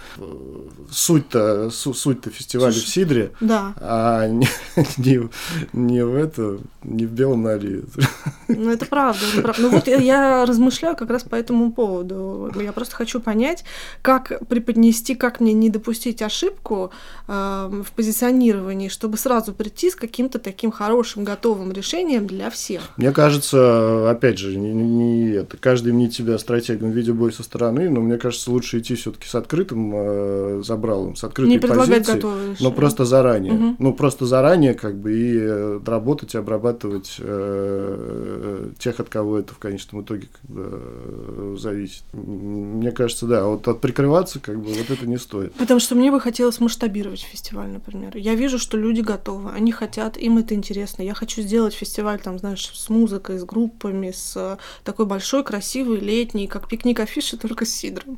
[0.91, 3.73] суть-то суть-то фестиваля слушай, в Сидре, да.
[3.77, 4.47] а не,
[4.97, 5.29] не,
[5.71, 7.83] не в это, не в белом нале.
[8.47, 9.61] Ну это правда, это правда.
[9.61, 12.51] Ну вот я размышляю как раз по этому поводу.
[12.59, 13.63] Я просто хочу понять,
[14.01, 16.91] как преподнести, как мне не допустить ошибку
[17.27, 22.81] э, в позиционировании, чтобы сразу прийти с каким-то таким хорошим, готовым решением для всех.
[22.97, 28.01] Мне кажется, опять же, не, не это, каждый мне тебя стратегом видеобой со стороны, но
[28.01, 32.71] мне кажется, лучше идти все-таки с открытым э, забралом, с открытой не предлагать позицией, но
[32.71, 33.53] просто заранее.
[33.53, 33.75] Угу.
[33.79, 39.57] Ну, просто заранее как бы и э, работать обрабатывать э, тех, от кого это в
[39.57, 42.03] конечном итоге как бы, э, зависит.
[42.13, 45.53] Мне кажется, да, вот от прикрываться заниматься, как бы вот это не стоит.
[45.53, 48.15] Потому что мне бы хотелось масштабировать фестиваль, например.
[48.17, 51.03] Я вижу, что люди готовы, они хотят, им это интересно.
[51.03, 55.99] Я хочу сделать фестиваль, там, знаешь, с музыкой, с группами, с э, такой большой, красивый,
[55.99, 58.17] летний, как пикник афиши, только с сидром.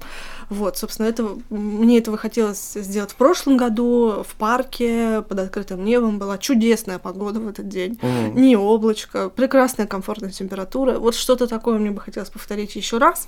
[0.50, 6.20] Вот, собственно, этого, мне этого хотелось сделать в прошлом году, в парке, под открытым небом.
[6.20, 8.00] Была чудесная погода в этот день.
[8.02, 8.34] Mm.
[8.34, 11.00] Не облачко, прекрасная комфортная температура.
[11.00, 13.28] Вот что-то такое мне бы хотелось повторить еще раз.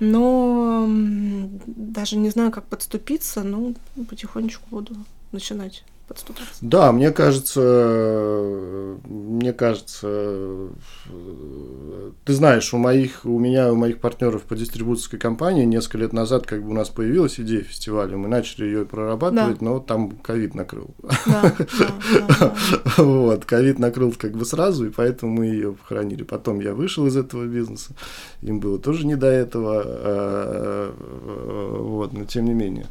[0.00, 0.86] Но
[1.66, 3.74] даже не знаю, как подступиться, но
[4.08, 4.96] потихонечку буду
[5.30, 6.54] начинать подступаться.
[6.60, 10.68] Да, мне кажется, мне кажется,
[12.24, 16.46] ты знаешь, у моих, у меня, у моих партнеров по дистрибуторской компании несколько лет назад
[16.46, 19.64] как бы у нас появилась идея фестиваля, мы начали ее прорабатывать, да.
[19.64, 20.94] но там ковид накрыл.
[22.96, 26.22] Вот, ковид накрыл как бы сразу, и поэтому мы ее похоронили.
[26.22, 27.92] Потом я вышел из этого бизнеса,
[28.42, 30.94] им было тоже не до этого, а,
[31.80, 32.86] вот, но тем не менее.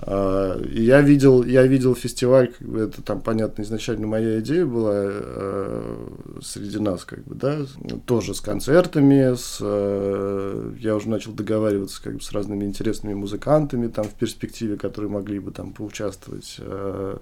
[0.00, 4.94] А, я видел, я видел фестиваль, как бы это там, понятно, изначально моя идея была
[4.94, 6.06] э,
[6.40, 7.58] среди нас, как бы, да,
[8.06, 13.88] тоже с концертами, с, э, я уже начал договариваться как бы с разными интересными музыкантами
[13.88, 16.56] там в перспективе, которые могли бы там поучаствовать.
[16.58, 17.16] Э,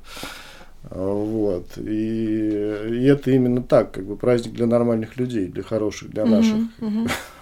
[0.90, 1.78] Вот.
[1.78, 6.56] И, и это именно так, как бы праздник для нормальных людей, для хороших, для наших.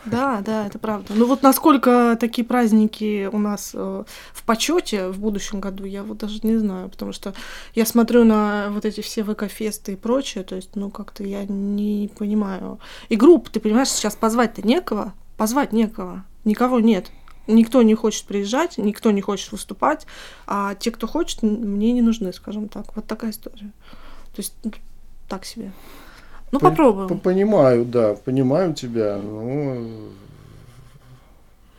[0.07, 1.15] Да, да, это правда.
[1.15, 6.19] Ну вот насколько такие праздники у нас э, в почете в будущем году, я вот
[6.19, 7.33] даже не знаю, потому что
[7.75, 12.11] я смотрю на вот эти все ВК-фесты и прочее, то есть, ну как-то я не
[12.19, 12.81] понимаю.
[13.09, 17.07] И групп, ты понимаешь, сейчас позвать-то некого, позвать некого, никого нет.
[17.47, 20.07] Никто не хочет приезжать, никто не хочет выступать,
[20.47, 22.97] а те, кто хочет, мне не нужны, скажем так.
[22.97, 23.73] Вот такая история.
[24.35, 24.73] То есть ну,
[25.29, 25.73] так себе.
[26.53, 27.19] Ну, По- попробуем.
[27.21, 29.19] Понимаю, да, понимаю тебя.
[29.23, 30.11] Ну,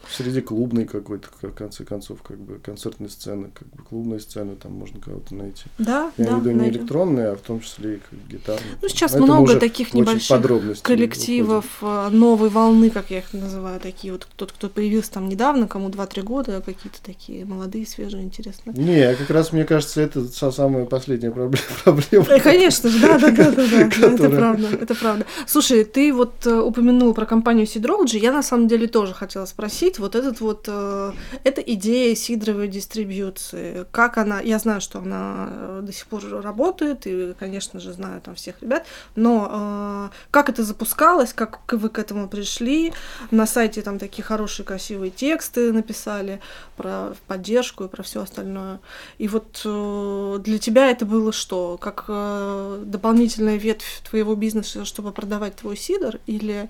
[0.10, 4.74] среди клубной какой-то, в конце концов, как бы концертной сцены, как бы клубной сцены, там
[4.74, 5.64] можно кого-то найти.
[5.78, 8.76] Да, Я да, имею в виду не электронные, а в том числе и как гитарные.
[8.82, 10.42] Ну, сейчас Но много таких небольших
[10.82, 15.68] коллективов э, новой волны, как я их называю, такие вот, тот, кто появился там недавно,
[15.68, 18.76] кому 2-3 года, какие-то такие молодые, свежие, интересные.
[18.76, 21.32] Не, как раз мне кажется, это са- самая последняя
[21.84, 22.26] проблема.
[22.30, 23.64] Э, Конечно же, да, да, да, да,
[24.08, 25.26] это правда, это правда.
[25.48, 29.95] Слушай, ты вот э, упомянул про компанию Seedrology, я на самом деле тоже хотела спросить,
[30.00, 31.12] вот этот вот, э,
[31.44, 37.08] эта идея сидровой дистрибьюции, как она, я знаю, что она э, до сих пор работает,
[37.08, 38.86] и, конечно же, знаю там всех ребят,
[39.16, 42.94] но э, как это запускалось, как вы к этому пришли,
[43.32, 46.40] на сайте там такие хорошие красивые тексты написали
[46.78, 48.80] про поддержку и про все остальное.
[49.18, 51.78] И вот э, для тебя это было что?
[51.78, 56.70] Как э, дополнительная ветвь твоего бизнеса, чтобы продавать твой сидор, или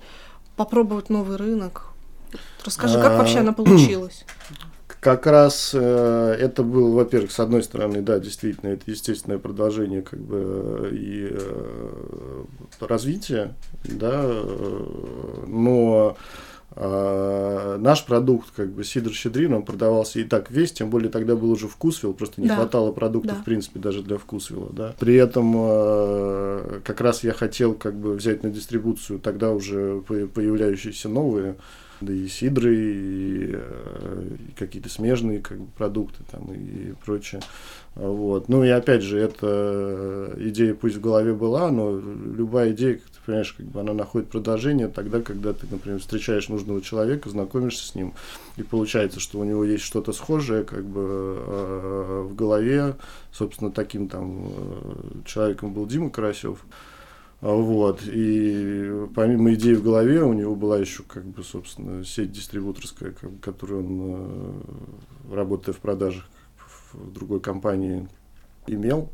[0.56, 1.95] попробовать новый рынок?
[2.64, 4.26] Расскажи, как А, вообще она получилась?
[5.00, 10.20] Как раз э, это был, во-первых, с одной стороны, да, действительно, это естественное продолжение как
[10.20, 12.44] бы и э,
[12.80, 13.54] развития,
[13.84, 14.24] да,
[15.48, 16.18] но
[16.76, 21.36] э, наш продукт, как бы сидр щедрин, он продавался и так весь, тем более тогда
[21.36, 22.56] был уже вкусвилл, просто не Да.
[22.56, 23.42] хватало продуктов, Да.
[23.42, 24.96] в принципе, даже для вкусвилла, да.
[25.00, 30.28] При этом э, как раз я хотел как бы взять на дистрибуцию тогда уже по-
[30.28, 31.56] появляющиеся новые
[32.02, 37.42] да и сидры, и, э, и какие-то смежные как бы, продукты там и прочее.
[37.96, 38.50] Вот.
[38.50, 43.20] Ну и опять же, эта идея пусть в голове была, но любая идея, как ты
[43.26, 47.96] понимаешь, как бы она находит продолжение тогда, когда ты, например, встречаешь нужного человека, знакомишься с
[47.96, 48.14] ним,
[48.58, 52.96] и получается, что у него есть что-то схожее как бы э, в голове.
[53.32, 56.66] Собственно, таким там э, человеком был Дима Карасев.
[57.42, 62.32] А, Вот, и помимо идеи в голове, у него была еще, как бы, собственно, сеть
[62.32, 64.62] дистрибуторская, как бы, которую он,
[65.32, 66.26] э, работая в продажах
[66.94, 68.08] в другой компании,
[68.68, 69.12] имел.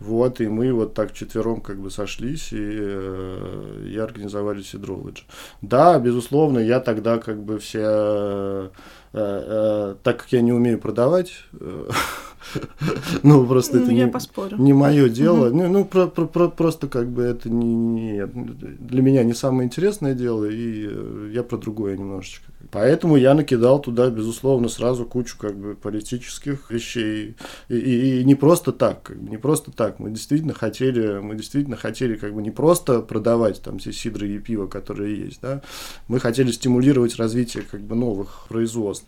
[0.00, 5.22] Вот, и мы вот так четвером как бы сошлись и, э, и организовали Сидрологи.
[5.60, 8.70] Да, безусловно, я тогда как бы все, э,
[9.12, 11.90] э, так как я не умею продавать, э,
[13.22, 14.56] ну просто Ну, это не, поспорю.
[14.58, 15.50] не мое дело.
[15.50, 19.66] Ну, ну про- про- про- просто как бы это не, не- для меня не самое
[19.66, 22.46] интересное дело, и э, я про другое немножечко.
[22.70, 27.36] Поэтому я накидал туда, безусловно, сразу кучу как бы политических вещей.
[27.68, 29.98] И, и- и не просто так, как бы, не просто так.
[29.98, 34.38] Мы действительно хотели, мы действительно хотели как бы не просто продавать там все сидры и
[34.38, 35.62] пиво, которые есть, да.
[36.08, 39.06] Мы хотели стимулировать развитие как бы новых производств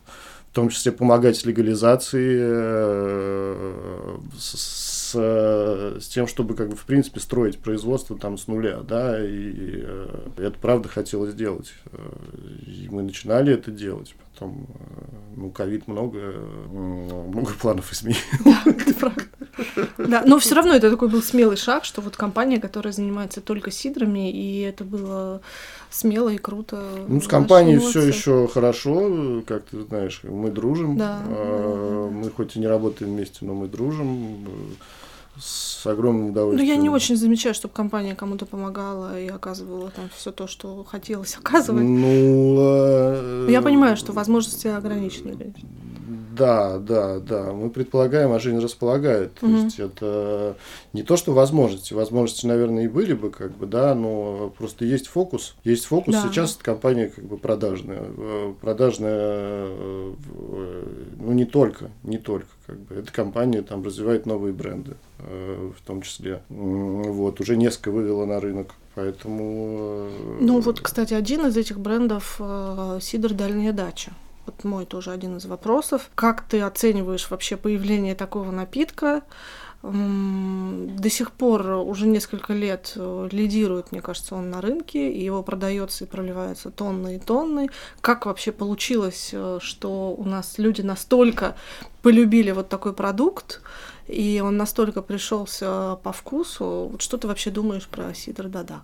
[0.53, 6.85] в том числе помогать с легализацией, э, с, с, э, тем, чтобы, как бы, в
[6.85, 11.73] принципе, строить производство там с нуля, да, и э, это правда хотелось сделать.
[11.93, 11.99] Э,
[12.67, 14.15] И мы начинали это делать.
[14.35, 15.05] Потом, э,
[15.37, 18.19] ну, ковид много, э, много планов изменил.
[18.45, 19.23] Да, это правда.
[19.99, 23.71] Да, но все равно это такой был смелый шаг, что вот компания, которая занимается только
[23.71, 25.41] сидрами, и это было
[25.91, 26.83] смело и круто.
[27.07, 30.97] Ну, с компанией все еще хорошо, как ты знаешь, мы дружим.
[30.97, 32.25] Да, А, да, да.
[32.25, 36.69] Мы хоть и не работаем вместе, но мы дружим э, с огромным Ну, удовольствием.
[36.69, 41.37] я не очень замечаю, чтобы компания кому-то помогала и оказывала там все то, что хотелось
[41.37, 41.83] оказывать.
[41.85, 45.37] Ну, э, Я понимаю, что возможности ограничены.
[46.37, 47.53] Да, да, да.
[47.53, 49.35] Мы предполагаем, а жизнь располагает.
[49.35, 49.65] То Мгм.
[49.65, 50.57] есть это
[50.93, 51.93] не то, что возможности.
[51.95, 55.55] Возможности, наверное, и были бы, как бы, да, но просто есть фокус.
[55.65, 56.15] Есть фокус.
[56.15, 56.23] Да.
[56.23, 58.03] Сейчас эта компания как бы продажная.
[58.17, 60.13] Э, Продажная, э,
[61.19, 62.47] ну, не только, не только.
[62.67, 62.95] Как бы.
[62.95, 66.43] Эта компания там развивает новые бренды, э, в том числе.
[66.49, 68.75] Вот, уже несколько вывела на рынок.
[68.95, 70.09] Поэтому...
[70.41, 74.13] Ну вот, кстати, один из этих брендов э, Сидор Дальняя дача.
[74.47, 76.11] Вот мой тоже один из вопросов.
[76.15, 79.23] Как ты оцениваешь вообще появление такого напитка?
[79.83, 85.43] до сих пор уже несколько лет э, лидирует, мне кажется, он на рынке, и его
[85.43, 87.69] продается и проливается тонны и тонны.
[88.01, 91.57] Как вообще получилось, э, что у нас люди настолько
[92.01, 93.61] полюбили вот такой продукт,
[94.07, 96.89] и он настолько пришелся по вкусу?
[96.93, 98.83] Вот что ты вообще думаешь про Сидор Дада?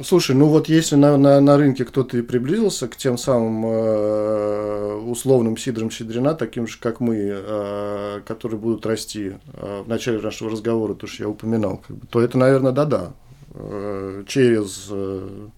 [0.00, 4.94] Слушай, ну вот если на, на, на рынке кто-то и приблизился к тем самым э,
[4.94, 10.50] условным сидрам сидрина, таким же, как мы, э, которые будут расти э, в начале нашего
[10.50, 13.12] разговора, то, что я упоминал, как бы, то это, наверное, да-да.
[13.52, 15.48] Э, через э,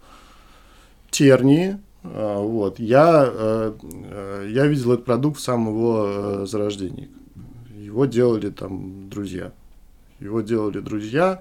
[1.12, 7.08] тернии, э, вот, я, э, э я видел этот продукт в самом его э, зарождении.
[7.78, 9.52] Его делали там друзья.
[10.18, 11.40] Его делали друзья,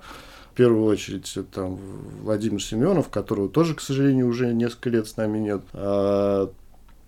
[0.54, 1.80] в первую очередь там
[2.22, 6.52] Владимир Семенов, которого тоже, к сожалению, уже несколько лет с нами нет, а,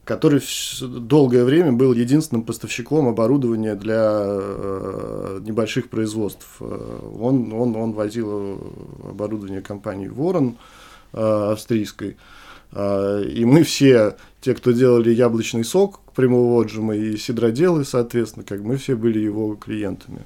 [0.04, 0.42] который
[0.82, 6.60] долгое время был единственным поставщиком оборудования для э, небольших производств.
[6.60, 8.60] Он, он, он возил
[9.08, 10.58] оборудование компании Ворон
[11.14, 12.18] э, австрийской.
[12.76, 18.76] И мы все, те, кто делали яблочный сок прямого отжима и сидроделы, соответственно, как мы
[18.78, 20.26] все были его клиентами.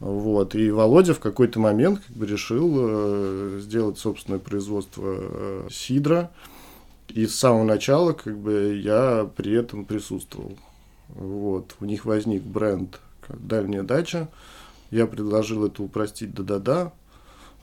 [0.00, 0.54] Вот.
[0.54, 6.30] И Володя в какой-то момент как бы решил э, сделать собственное производство э, сидра.
[7.08, 10.56] И с самого начала как бы я при этом присутствовал.
[11.08, 11.76] Вот.
[11.80, 14.28] У них возник бренд «Дальняя дача».
[14.90, 16.92] Я предложил это упростить да-да-да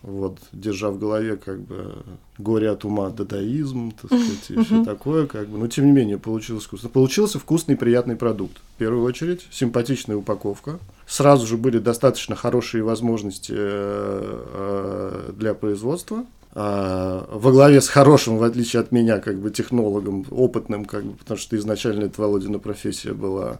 [0.04, 2.04] вот, держа в голове как бы
[2.38, 6.18] горе от ума, дадаизм, так сказать, и все такое, как бы, но тем не менее
[6.18, 6.90] получилось вкусно.
[6.90, 8.58] Получился вкусный, приятный продукт.
[8.76, 10.80] В первую очередь, симпатичная упаковка.
[11.08, 16.26] Сразу же были достаточно хорошие возможности э, э, для производства.
[16.56, 21.14] А, во главе с хорошим, в отличие от меня, как бы технологом, опытным, как бы,
[21.14, 23.60] потому что изначально это Володина профессия была.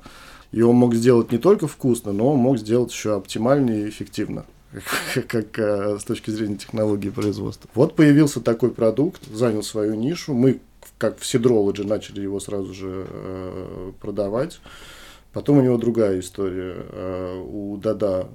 [0.52, 4.46] И он мог сделать не только вкусно, но он мог сделать еще оптимально и эффективно.
[5.28, 7.70] как э, с точки зрения технологии производства.
[7.74, 10.34] Вот появился такой продукт, занял свою нишу.
[10.34, 10.60] Мы,
[10.98, 14.60] как в Sidrology, начали его сразу же э, продавать.
[15.32, 16.76] Потом у него другая история.
[16.78, 18.28] Э, у Дада,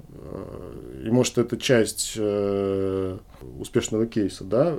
[1.03, 2.17] и может это часть
[3.59, 4.75] успешного кейса, да,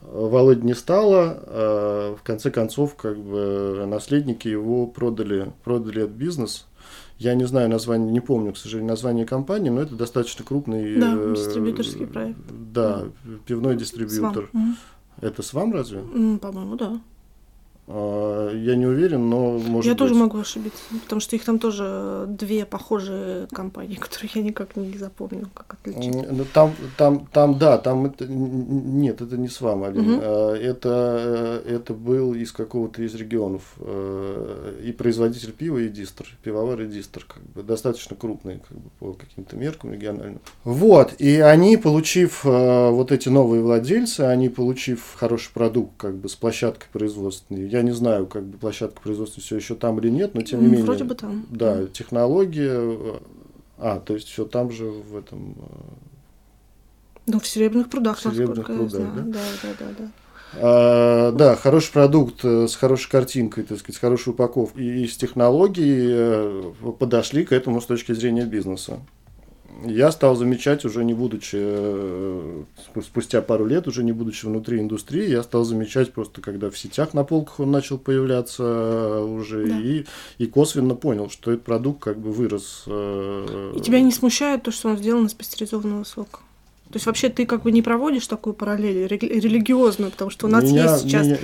[0.00, 6.66] Володь не стало, в конце концов, как бы наследники его продали, продали этот бизнес,
[7.22, 10.98] я не знаю название, не помню, к сожалению, название компании, но это достаточно крупный...
[10.98, 12.38] Да, э, дистрибьюторский проект.
[12.50, 13.04] Да,
[13.46, 14.48] пивной дистрибьютор.
[14.50, 14.76] Свам.
[15.20, 16.02] Это с вам разве?
[16.40, 17.00] По-моему, да.
[17.88, 19.98] А, я не уверен, но может Я быть.
[19.98, 24.96] тоже могу ошибиться, потому что их там тоже две похожие компании, которые я никак не
[24.96, 26.30] запомнил, как отличить.
[26.30, 30.16] Ну, там, там, там, да, там это нет, это не с вами, Алина.
[30.16, 30.22] Угу.
[30.22, 36.86] Это, это был из какого-то из регионов э, и производитель пива, и дистр, пивовар и
[36.86, 40.40] дистр, как бы достаточно крупные, как бы по каким-то меркам региональным.
[40.62, 46.28] Вот, и они, получив э, вот эти новые владельцы, они получив хороший продукт, как бы
[46.28, 50.34] с площадкой производственной я не знаю, как бы площадка производства все еще там или нет,
[50.34, 50.84] но тем не менее.
[50.84, 51.46] Вроде бы там.
[51.50, 51.90] Да, mm.
[51.92, 53.20] технология.
[53.78, 55.56] А, то есть все там же в этом.
[55.58, 55.64] Э,
[57.26, 59.22] ну, в серебряных прудах, в серебряных прудах, да?
[59.22, 60.10] Да, да, да, да.
[60.54, 65.16] А, да, хороший продукт э, с хорошей картинкой, так сказать, с хорошей упаковкой и с
[65.16, 69.00] технологией э, подошли к этому с точки зрения бизнеса
[69.84, 72.62] я стал замечать, уже не будучи, э,
[73.02, 77.14] спустя пару лет, уже не будучи внутри индустрии, я стал замечать просто, когда в сетях
[77.14, 79.78] на полках он начал появляться э, уже, да.
[79.78, 80.04] и,
[80.38, 82.84] и косвенно понял, что этот продукт как бы вырос.
[82.86, 86.40] Э, и тебя не смущает то, что он сделан из пастеризованного сока?
[86.92, 90.64] То есть вообще ты как бы не проводишь такую параллель религиозную, потому что у нас
[90.64, 91.38] меня, есть сейчас меня...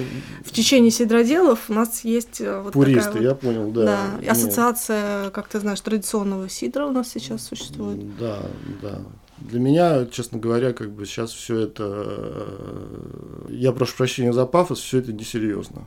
[0.45, 4.11] в течение сидроделов у нас есть э, вот Пуристы, такая я понял, да.
[4.21, 7.99] Да, ассоциация, как ты знаешь, традиционного сидра у нас сейчас существует.
[8.19, 8.43] Да,
[8.83, 8.99] да.
[9.39, 14.81] Для меня, честно говоря, как бы сейчас все это, э, я прошу прощения за пафос,
[14.81, 15.87] все это несерьезно.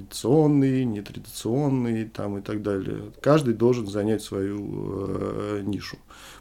[0.00, 3.12] Традиционный, нетрадиционный, там и так далее.
[3.20, 5.98] Каждый должен занять свою э, нишу.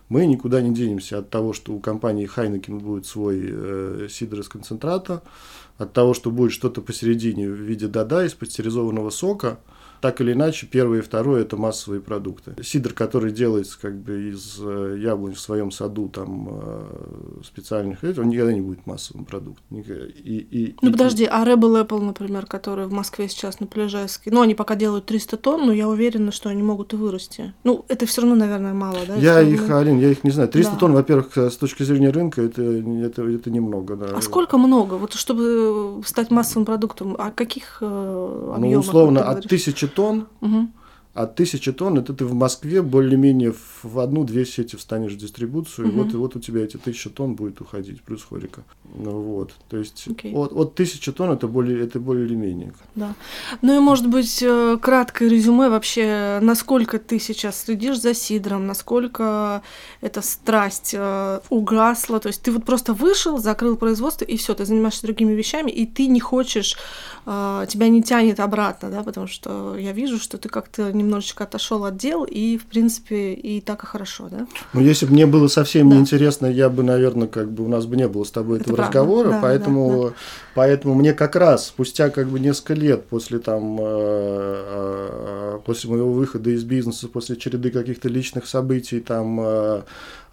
[0.07, 4.49] Мы никуда не денемся от того, что у компании Хайнекен будет свой э, сидр из
[4.49, 5.22] концентрата,
[5.78, 9.60] от того, что будет что-то посередине в виде дада из пастеризованного сока–
[10.01, 12.55] так или иначе, первое и второе– это массовые продукты.
[12.63, 18.29] Сидр, который делается как бы из э, яблонь в своем саду, там, э, специальных, он
[18.29, 19.63] никогда не будет массовым продуктом.
[19.71, 24.31] И, и, ну, и, подожди, а Rebel Apple, например, который в Москве сейчас на Полежайске,
[24.31, 27.53] ну, они пока делают 300 тонн, но я уверена, что они могут и вырасти.
[27.63, 29.15] Ну, это все равно, наверное, мало, да?
[29.15, 29.75] Я их, мы...
[29.79, 30.49] Алин, я их не знаю.
[30.49, 30.79] 300 да.
[30.79, 34.07] тонн, во-первых, с точки зрения рынка, это, это, это немного, да.
[34.15, 34.95] А сколько много?
[34.95, 38.59] Вот чтобы стать массовым продуктом, о каких э, объемах?
[38.59, 40.67] Ну, условно, от тысячи тонн угу.
[41.16, 43.53] А тысяча тонн это ты в Москве более-менее
[43.84, 45.93] в одну-две сети встанешь в дистрибуцию, угу.
[45.93, 48.64] и вот, и вот у тебя эти тысяча тонн будет уходить, плюс хорика.
[48.95, 50.34] Ну вот, то есть okay.
[50.34, 52.74] от, от тысячи тонн это более, это более или менее.
[52.95, 53.16] Да.
[53.64, 59.64] Ну и может быть э, краткое резюме вообще, насколько ты сейчас следишь за сидром, насколько
[60.01, 64.64] эта страсть э, угасла, то есть ты вот просто вышел, закрыл производство и все, ты
[64.64, 66.78] занимаешься другими вещами, и ты не хочешь,
[67.26, 71.85] э, тебя не тянет обратно, да, потому что я вижу, что ты как-то немножечко отошел
[71.85, 74.47] от дел, и, в принципе, и так и хорошо, да?
[74.73, 75.95] Ну, если бы мне было совсем да.
[75.95, 78.75] неинтересно, я бы, наверное, как бы у нас бы не было с тобой Это этого
[78.75, 78.99] правда.
[78.99, 80.15] разговора, да, поэтому, да, да.
[80.55, 86.11] поэтому мне как раз спустя как бы несколько лет после там, э, э, после моего
[86.11, 89.81] выхода из бизнеса, после череды каких-то личных событий там э,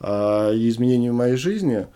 [0.00, 1.86] и изменений в моей жизни,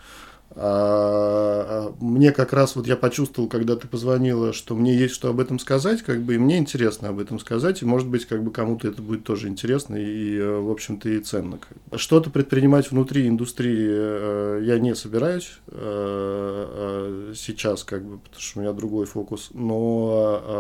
[0.57, 5.39] а, мне как раз вот я почувствовал, когда ты позвонила, что мне есть что об
[5.39, 8.51] этом сказать, как бы, и мне интересно об этом сказать, и, может быть, как бы
[8.51, 11.61] кому-то это будет тоже интересно и, э, в общем-то, и ценно.
[11.95, 18.63] Что-то предпринимать внутри индустрии э, я не собираюсь э, сейчас, как бы, потому что у
[18.63, 20.51] меня другой фокус, но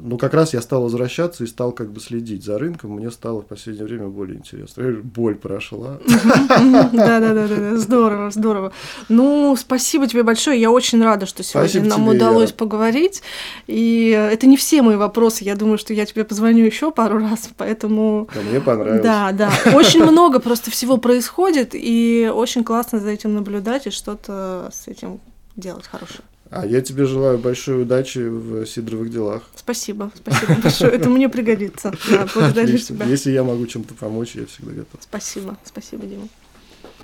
[0.00, 2.92] ну, как раз я стал возвращаться и стал как бы следить за рынком.
[2.92, 4.82] Мне стало в последнее время более интересно.
[5.02, 5.98] Боль прошла.
[6.06, 8.72] Да-да-да, здорово, здорово.
[9.08, 10.60] Ну, спасибо тебе большое.
[10.60, 13.22] Я очень рада, что сегодня нам удалось поговорить.
[13.66, 15.44] И это не все мои вопросы.
[15.44, 18.28] Я думаю, что я тебе позвоню еще пару раз, поэтому...
[18.50, 19.02] мне понравилось.
[19.02, 19.50] Да, да.
[19.74, 25.20] Очень много просто всего происходит, и очень классно за этим наблюдать и что-то с этим
[25.56, 26.22] делать хорошее.
[26.50, 29.44] А я тебе желаю большой удачи в сидоровых делах.
[29.54, 30.92] Спасибо, спасибо большое.
[30.92, 31.92] Это мне пригодится.
[32.10, 33.06] Да, благодарю тебя.
[33.06, 35.00] Если я могу чем-то помочь, я всегда готов.
[35.00, 36.28] Спасибо, спасибо, Дима.